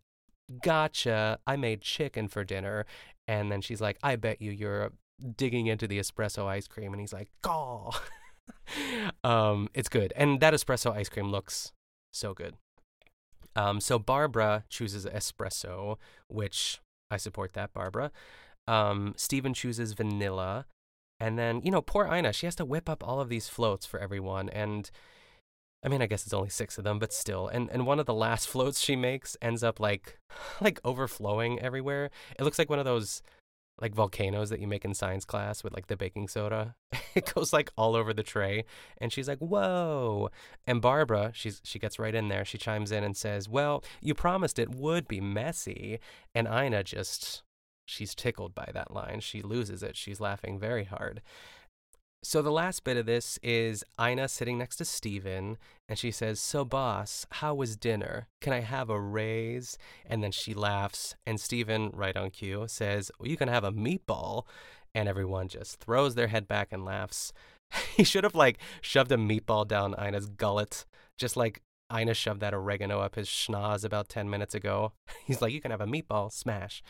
gotcha, 0.61 1.39
I 1.45 1.55
made 1.55 1.81
chicken 1.81 2.27
for 2.27 2.43
dinner. 2.43 2.85
And 3.27 3.51
then 3.51 3.61
she's 3.61 3.81
like, 3.81 3.97
I 4.01 4.15
bet 4.15 4.41
you 4.41 4.51
you're 4.51 4.91
digging 5.35 5.67
into 5.67 5.87
the 5.87 5.99
espresso 5.99 6.45
ice 6.45 6.67
cream. 6.67 6.93
And 6.93 6.99
he's 6.99 7.13
like, 7.13 7.29
Gaw. 7.41 7.91
um, 9.23 9.69
it's 9.73 9.89
good. 9.89 10.13
And 10.15 10.39
that 10.39 10.53
espresso 10.53 10.91
ice 10.91 11.09
cream 11.09 11.29
looks 11.29 11.71
so 12.11 12.33
good. 12.33 12.55
Um, 13.55 13.79
so 13.79 13.99
Barbara 13.99 14.63
chooses 14.69 15.05
espresso, 15.05 15.97
which 16.27 16.79
I 17.11 17.17
support 17.17 17.53
that, 17.53 17.73
Barbara. 17.73 18.11
Um, 18.67 19.13
Stephen 19.17 19.53
chooses 19.53 19.93
vanilla. 19.93 20.65
And 21.19 21.37
then, 21.37 21.61
you 21.63 21.71
know, 21.71 21.81
poor 21.81 22.07
Ina, 22.11 22.33
she 22.33 22.45
has 22.45 22.55
to 22.55 22.65
whip 22.65 22.89
up 22.89 23.05
all 23.05 23.19
of 23.19 23.29
these 23.29 23.49
floats 23.49 23.85
for 23.85 23.99
everyone. 23.99 24.49
And 24.49 24.89
I 25.83 25.87
mean, 25.87 26.01
I 26.01 26.07
guess 26.07 26.25
it's 26.25 26.33
only 26.33 26.49
six 26.49 26.77
of 26.77 26.83
them, 26.83 26.99
but 26.99 27.13
still. 27.13 27.47
And 27.47 27.69
and 27.71 27.85
one 27.85 27.99
of 27.99 28.05
the 28.05 28.13
last 28.13 28.47
floats 28.47 28.79
she 28.79 28.95
makes 28.95 29.37
ends 29.41 29.63
up 29.63 29.79
like 29.79 30.19
like 30.61 30.79
overflowing 30.83 31.59
everywhere. 31.59 32.09
It 32.37 32.43
looks 32.43 32.59
like 32.59 32.69
one 32.69 32.79
of 32.79 32.85
those 32.85 33.21
like 33.81 33.95
volcanoes 33.95 34.49
that 34.49 34.59
you 34.59 34.67
make 34.67 34.83
in 34.83 34.93
science 34.93 35.23
class 35.23 35.63
with 35.63 35.73
like 35.73 35.87
the 35.87 35.95
baking 35.95 36.27
soda. 36.27 36.75
it 37.15 37.33
goes 37.33 37.53
like 37.53 37.71
all 37.77 37.95
over 37.95 38.13
the 38.13 38.23
tray. 38.23 38.65
And 38.97 39.11
she's 39.11 39.27
like, 39.27 39.39
Whoa. 39.39 40.29
And 40.67 40.81
Barbara, 40.81 41.31
she's 41.33 41.61
she 41.63 41.79
gets 41.79 41.99
right 41.99 42.15
in 42.15 42.27
there. 42.27 42.45
She 42.45 42.57
chimes 42.57 42.91
in 42.91 43.03
and 43.03 43.15
says, 43.15 43.47
Well, 43.47 43.83
you 44.01 44.13
promised 44.13 44.59
it 44.59 44.75
would 44.75 45.07
be 45.07 45.21
messy. 45.21 45.99
And 46.35 46.47
Ina 46.47 46.83
just 46.83 47.43
she's 47.85 48.13
tickled 48.13 48.53
by 48.53 48.69
that 48.73 48.91
line. 48.91 49.21
She 49.21 49.41
loses 49.41 49.81
it. 49.81 49.95
She's 49.95 50.19
laughing 50.19 50.59
very 50.59 50.83
hard. 50.83 51.21
So 52.21 52.41
the 52.41 52.51
last 52.51 52.83
bit 52.83 52.97
of 52.97 53.05
this 53.05 53.39
is 53.41 53.83
Ina 53.99 54.27
sitting 54.27 54.57
next 54.57 54.75
to 54.77 54.85
Stephen 54.85 55.57
and 55.87 55.97
she 55.97 56.11
says, 56.11 56.41
So 56.41 56.65
boss, 56.65 57.25
how 57.31 57.55
was 57.55 57.77
dinner? 57.77 58.27
Can 58.41 58.51
I 58.51 58.59
have 58.59 58.89
a 58.89 58.99
raise? 58.99 59.77
And 60.05 60.21
then 60.21 60.31
she 60.31 60.53
laughs 60.53 61.15
and 61.25 61.39
Stephen, 61.39 61.91
right 61.93 62.17
on 62.17 62.31
cue, 62.31 62.65
says, 62.67 63.09
Well, 63.19 63.29
you 63.29 63.37
can 63.37 63.47
have 63.47 63.63
a 63.63 63.71
meatball. 63.71 64.43
And 64.93 65.07
everyone 65.07 65.47
just 65.47 65.79
throws 65.79 66.15
their 66.15 66.27
head 66.27 66.47
back 66.47 66.69
and 66.71 66.83
laughs. 66.83 67.31
he 67.95 68.03
should 68.03 68.25
have 68.25 68.35
like 68.35 68.57
shoved 68.81 69.11
a 69.13 69.17
meatball 69.17 69.65
down 69.65 69.95
Ina's 69.97 70.27
gullet, 70.27 70.85
just 71.17 71.37
like 71.37 71.61
Ina 71.93 72.15
shoved 72.15 72.41
that 72.41 72.53
oregano 72.53 72.99
up 72.99 73.15
his 73.15 73.29
schnoz 73.29 73.85
about 73.85 74.09
10 74.09 74.29
minutes 74.29 74.53
ago. 74.53 74.91
He's 75.25 75.41
like, 75.41 75.53
You 75.53 75.61
can 75.61 75.71
have 75.71 75.81
a 75.81 75.87
meatball, 75.87 76.33
smash. 76.33 76.83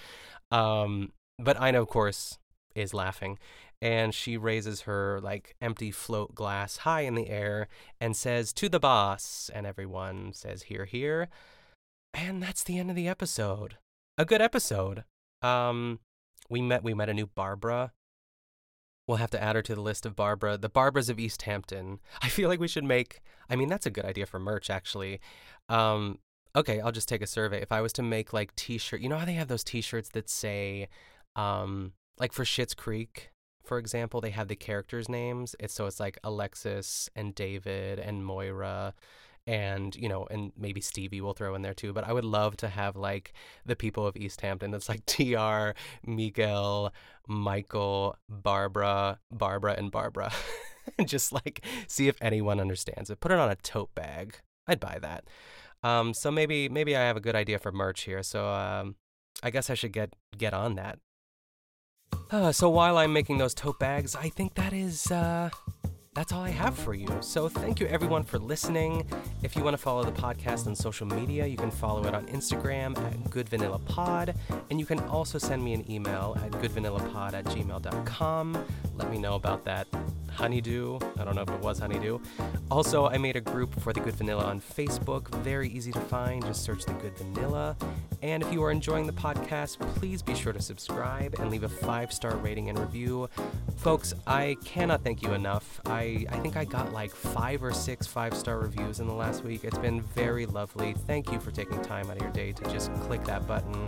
Um, 0.50 1.12
but 1.38 1.62
Ina, 1.62 1.80
of 1.80 1.88
course, 1.88 2.40
is 2.76 2.94
laughing 2.94 3.38
and 3.82 4.14
she 4.14 4.38
raises 4.38 4.82
her 4.82 5.20
like 5.22 5.56
empty 5.62 5.92
float 5.92 6.36
glass 6.36 6.78
high 6.78 7.02
in 7.02 7.16
the 7.16 7.30
air 7.30 7.68
and 8.00 8.16
says 8.16 8.52
to 8.54 8.68
the 8.68 8.80
boss 8.80 9.50
and 9.54 9.66
everyone 9.66 10.34
says 10.34 10.64
here 10.64 10.86
here 10.86 11.30
and 12.14 12.42
that's 12.42 12.64
the 12.64 12.78
end 12.78 12.90
of 12.90 12.96
the 12.96 13.08
episode. 13.08 13.78
A 14.18 14.26
good 14.26 14.42
episode. 14.42 15.04
Um 15.42 16.00
we 16.50 16.62
met 16.62 16.84
we 16.84 16.94
met 16.94 17.10
a 17.10 17.14
new 17.14 17.28
barbara. 17.28 17.94
We'll 19.08 19.18
have 19.18 19.32
to 19.32 19.42
add 19.42 19.56
her 19.56 19.62
to 19.64 19.76
the 19.76 19.82
list 19.82 20.06
of 20.06 20.16
barbara 20.16 20.58
the 20.58 20.70
barbaras 20.70 21.10
of 21.10 21.20
east 21.20 21.44
hampton. 21.44 22.00
I 22.22 22.28
feel 22.28 22.50
like 22.50 22.60
we 22.60 22.68
should 22.68 22.84
make 22.84 23.22
i 23.50 23.56
mean 23.56 23.70
that's 23.70 23.86
a 23.86 23.92
good 23.92 24.06
idea 24.06 24.26
for 24.26 24.40
merch 24.40 24.70
actually. 24.70 25.20
Um 25.70 26.20
okay 26.56 26.82
i'll 26.82 26.92
just 26.92 27.08
take 27.08 27.22
a 27.22 27.28
survey. 27.28 27.62
If 27.62 27.72
i 27.72 27.80
was 27.80 27.94
to 27.94 28.04
make 28.04 28.34
like 28.34 28.56
t-shirt 28.56 29.00
you 29.00 29.08
know 29.08 29.18
how 29.18 29.26
they 29.26 29.34
have 29.34 29.48
those 29.48 29.64
t-shirts 29.64 30.10
that 30.10 30.30
say 30.30 30.90
um 31.38 31.94
like 32.20 32.34
for 32.34 32.44
Schitt's 32.44 32.74
Creek, 32.74 33.32
for 33.64 33.78
example, 33.78 34.20
they 34.20 34.32
have 34.32 34.48
the 34.48 34.56
characters' 34.56 35.08
names. 35.08 35.56
It's 35.60 35.74
so 35.74 35.86
it's 35.86 36.00
like 36.00 36.18
Alexis 36.24 37.10
and 37.16 37.36
David 37.36 38.00
and 38.00 38.26
Moira 38.26 38.94
and 39.48 39.96
you 39.96 40.08
know 40.08 40.28
and 40.30 40.52
maybe 40.58 40.80
Stevie 40.82 41.22
will 41.22 41.34
throw 41.34 41.56
in 41.56 41.62
there 41.62 41.74
too. 41.74 41.94
But 41.94 42.04
I 42.04 42.14
would 42.14 42.26
love 42.26 42.58
to 42.58 42.68
have 42.68 42.96
like 42.96 43.34
the 43.66 43.76
people 43.76 44.06
of 44.06 44.18
East 44.18 44.42
Hampton. 44.42 44.74
It's 44.74 44.90
like 44.90 45.06
TR, 45.08 45.72
Miguel, 46.06 46.94
Michael, 47.28 48.16
Barbara, 48.30 49.20
Barbara 49.32 49.76
and 49.78 49.92
Barbara. 49.92 50.32
And 50.98 51.08
just 51.16 51.32
like 51.32 51.64
see 51.88 52.08
if 52.08 52.16
anyone 52.22 52.60
understands 52.60 53.10
it. 53.10 53.20
Put 53.20 53.32
it 53.32 53.40
on 53.40 53.50
a 53.50 53.56
tote 53.56 53.94
bag. 53.96 54.36
I'd 54.68 54.80
buy 54.80 54.98
that. 55.02 55.26
Um 55.84 56.14
so 56.14 56.32
maybe 56.32 56.70
maybe 56.70 56.96
I 56.96 57.02
have 57.02 57.18
a 57.18 57.22
good 57.22 57.36
idea 57.36 57.60
for 57.60 57.72
merch 57.72 58.02
here. 58.02 58.24
So 58.24 58.50
um 58.50 58.96
I 59.42 59.52
guess 59.52 59.70
I 59.70 59.74
should 59.76 59.94
get 59.94 60.14
get 60.38 60.54
on 60.54 60.76
that 60.76 61.00
uh, 62.32 62.52
so 62.52 62.70
while 62.70 62.98
I'm 62.98 63.14
making 63.14 63.38
those 63.38 63.54
tote 63.54 63.80
bags, 63.80 64.16
I 64.16 64.30
think 64.30 64.56
that 64.56 64.74
is 64.74 65.12
uh, 65.12 65.50
that's 66.20 66.34
all 66.34 66.44
I 66.44 66.50
have 66.50 66.78
for 66.78 66.94
you. 66.94 67.08
So 67.22 67.48
thank 67.48 67.80
you 67.80 67.88
everyone 67.88 68.24
for 68.24 68.38
listening. 68.40 69.10
If 69.42 69.56
you 69.56 69.64
want 69.64 69.74
to 69.76 69.78
follow 69.78 70.04
the 70.04 70.12
podcast 70.12 70.68
on 70.68 70.76
social 70.76 71.08
media, 71.08 71.46
you 71.46 71.56
can 71.56 71.72
follow 71.72 72.06
it 72.06 72.14
on 72.14 72.26
Instagram 72.26 72.98
at 72.98 73.14
goodvanillapod. 73.32 74.36
And 74.70 74.82
you 74.82 74.86
can 74.86 75.00
also 75.08 75.38
send 75.38 75.64
me 75.64 75.74
an 75.74 75.90
email 75.90 76.38
at 76.44 76.52
goodvanillapod 76.52 77.32
at 77.32 77.46
gmail.com. 77.46 78.66
Let 78.96 79.10
me 79.10 79.18
know 79.18 79.36
about 79.36 79.64
that 79.64 79.88
honeydew. 80.40 81.00
I 81.18 81.24
don't 81.24 81.36
know 81.36 81.42
if 81.42 81.50
it 81.50 81.60
was 81.60 81.80
honeydew. 81.80 82.20
Also, 82.72 83.08
I 83.08 83.18
made 83.18 83.36
a 83.36 83.42
group 83.42 83.80
for 83.80 83.94
the 83.94 84.00
Good 84.00 84.16
Vanilla 84.16 84.46
on 84.46 84.62
Facebook. 84.62 85.30
Very 85.44 85.70
easy 85.70 85.92
to 85.92 86.00
find. 86.00 86.44
Just 86.46 86.64
search 86.64 86.86
the 86.86 86.94
Good 86.94 87.18
Vanilla. 87.18 87.76
And 88.22 88.44
if 88.44 88.52
you 88.52 88.64
are 88.64 88.72
enjoying 88.72 89.08
the 89.08 89.14
podcast, 89.14 89.80
please 89.96 90.22
be 90.22 90.36
sure 90.36 90.54
to 90.54 90.62
subscribe 90.62 91.36
and 91.40 91.50
leave 91.50 91.64
a 91.64 91.70
five 91.70 92.12
star 92.12 92.36
rating 92.38 92.70
and 92.70 92.78
review. 92.78 93.30
Folks, 93.78 94.14
I 94.28 94.58
cannot 94.66 95.04
thank 95.04 95.22
you 95.22 95.34
enough. 95.34 95.82
I 95.86 96.09
I, 96.10 96.26
I 96.30 96.40
think 96.40 96.58
I 96.58 96.66
got 96.66 96.92
like 96.92 97.12
five 97.12 97.64
or 97.64 97.74
six 97.74 98.08
five 98.08 98.36
star 98.36 98.60
reviews 98.60 99.00
in 99.00 99.08
the 99.08 99.14
last 99.14 99.44
week. 99.44 99.64
It's 99.64 99.78
been 99.78 100.02
very 100.02 100.46
lovely. 100.46 100.94
Thank 101.08 101.32
you 101.32 101.40
for 101.40 101.52
taking 101.52 101.82
time 101.82 102.10
out 102.10 102.18
of 102.18 102.24
your 102.24 102.32
day 102.32 102.52
to 102.54 102.64
just 102.72 102.94
click 103.02 103.24
that 103.26 103.48
button. 103.48 103.88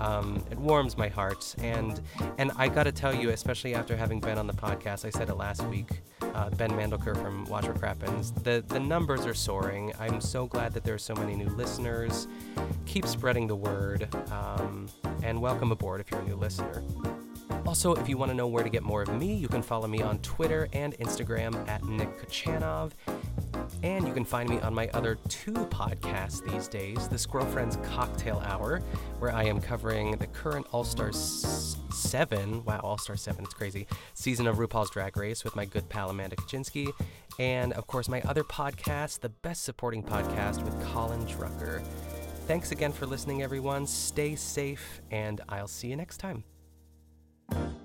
Um, 0.00 0.44
it 0.50 0.58
warms 0.58 0.98
my 0.98 1.08
heart, 1.08 1.54
and 1.58 2.00
and 2.38 2.50
I 2.56 2.68
got 2.68 2.84
to 2.84 2.92
tell 2.92 3.14
you, 3.14 3.30
especially 3.30 3.74
after 3.74 3.96
having 3.96 4.20
been 4.20 4.38
on 4.38 4.46
the 4.46 4.52
podcast, 4.52 5.04
I 5.04 5.10
said 5.10 5.28
it 5.28 5.34
last 5.36 5.64
week. 5.66 5.88
Uh, 6.20 6.50
ben 6.50 6.70
Mandelker 6.70 7.16
from 7.20 7.44
Watch 7.44 7.66
Crappens. 7.66 8.32
The 8.42 8.64
the 8.66 8.80
numbers 8.80 9.24
are 9.24 9.34
soaring. 9.34 9.92
I'm 10.00 10.20
so 10.20 10.46
glad 10.46 10.72
that 10.74 10.84
there 10.84 10.94
are 10.94 10.98
so 10.98 11.14
many 11.14 11.34
new 11.36 11.48
listeners. 11.50 12.26
Keep 12.86 13.06
spreading 13.06 13.46
the 13.46 13.56
word, 13.56 14.08
um, 14.30 14.88
and 15.22 15.40
welcome 15.40 15.70
aboard 15.70 16.00
if 16.00 16.10
you're 16.10 16.20
a 16.20 16.24
new 16.24 16.36
listener. 16.36 16.82
Also, 17.74 17.92
if 17.94 18.08
you 18.08 18.16
want 18.16 18.30
to 18.30 18.36
know 18.36 18.46
where 18.46 18.62
to 18.62 18.70
get 18.70 18.84
more 18.84 19.02
of 19.02 19.08
me, 19.08 19.34
you 19.34 19.48
can 19.48 19.60
follow 19.60 19.88
me 19.88 20.00
on 20.00 20.16
Twitter 20.18 20.68
and 20.72 20.96
Instagram 20.98 21.68
at 21.68 21.82
Nick 21.82 22.08
Kochanov. 22.20 22.92
And 23.82 24.06
you 24.06 24.14
can 24.14 24.24
find 24.24 24.48
me 24.48 24.60
on 24.60 24.72
my 24.72 24.88
other 24.94 25.16
two 25.28 25.54
podcasts 25.54 26.40
these 26.48 26.68
days 26.68 27.08
the 27.08 27.18
Squirrel 27.18 27.46
Friends 27.46 27.76
Cocktail 27.82 28.40
Hour, 28.46 28.78
where 29.18 29.32
I 29.32 29.42
am 29.42 29.60
covering 29.60 30.12
the 30.18 30.28
current 30.28 30.68
All 30.70 30.84
Star 30.84 31.12
7, 31.12 32.64
wow, 32.64 32.78
All 32.84 32.96
Star 32.96 33.16
7, 33.16 33.42
it's 33.42 33.54
crazy, 33.54 33.88
season 34.14 34.46
of 34.46 34.58
RuPaul's 34.58 34.90
Drag 34.90 35.16
Race 35.16 35.42
with 35.42 35.56
my 35.56 35.64
good 35.64 35.88
pal 35.88 36.10
Amanda 36.10 36.36
Kaczynski. 36.36 36.92
And 37.40 37.72
of 37.72 37.88
course, 37.88 38.08
my 38.08 38.22
other 38.22 38.44
podcast, 38.44 39.18
the 39.18 39.30
Best 39.30 39.64
Supporting 39.64 40.04
Podcast 40.04 40.62
with 40.62 40.80
Colin 40.92 41.26
Drucker. 41.26 41.84
Thanks 42.46 42.70
again 42.70 42.92
for 42.92 43.06
listening, 43.06 43.42
everyone. 43.42 43.88
Stay 43.88 44.36
safe, 44.36 45.00
and 45.10 45.40
I'll 45.48 45.66
see 45.66 45.88
you 45.88 45.96
next 45.96 46.18
time. 46.18 46.44
Thank 47.50 47.68
you. 47.68 47.83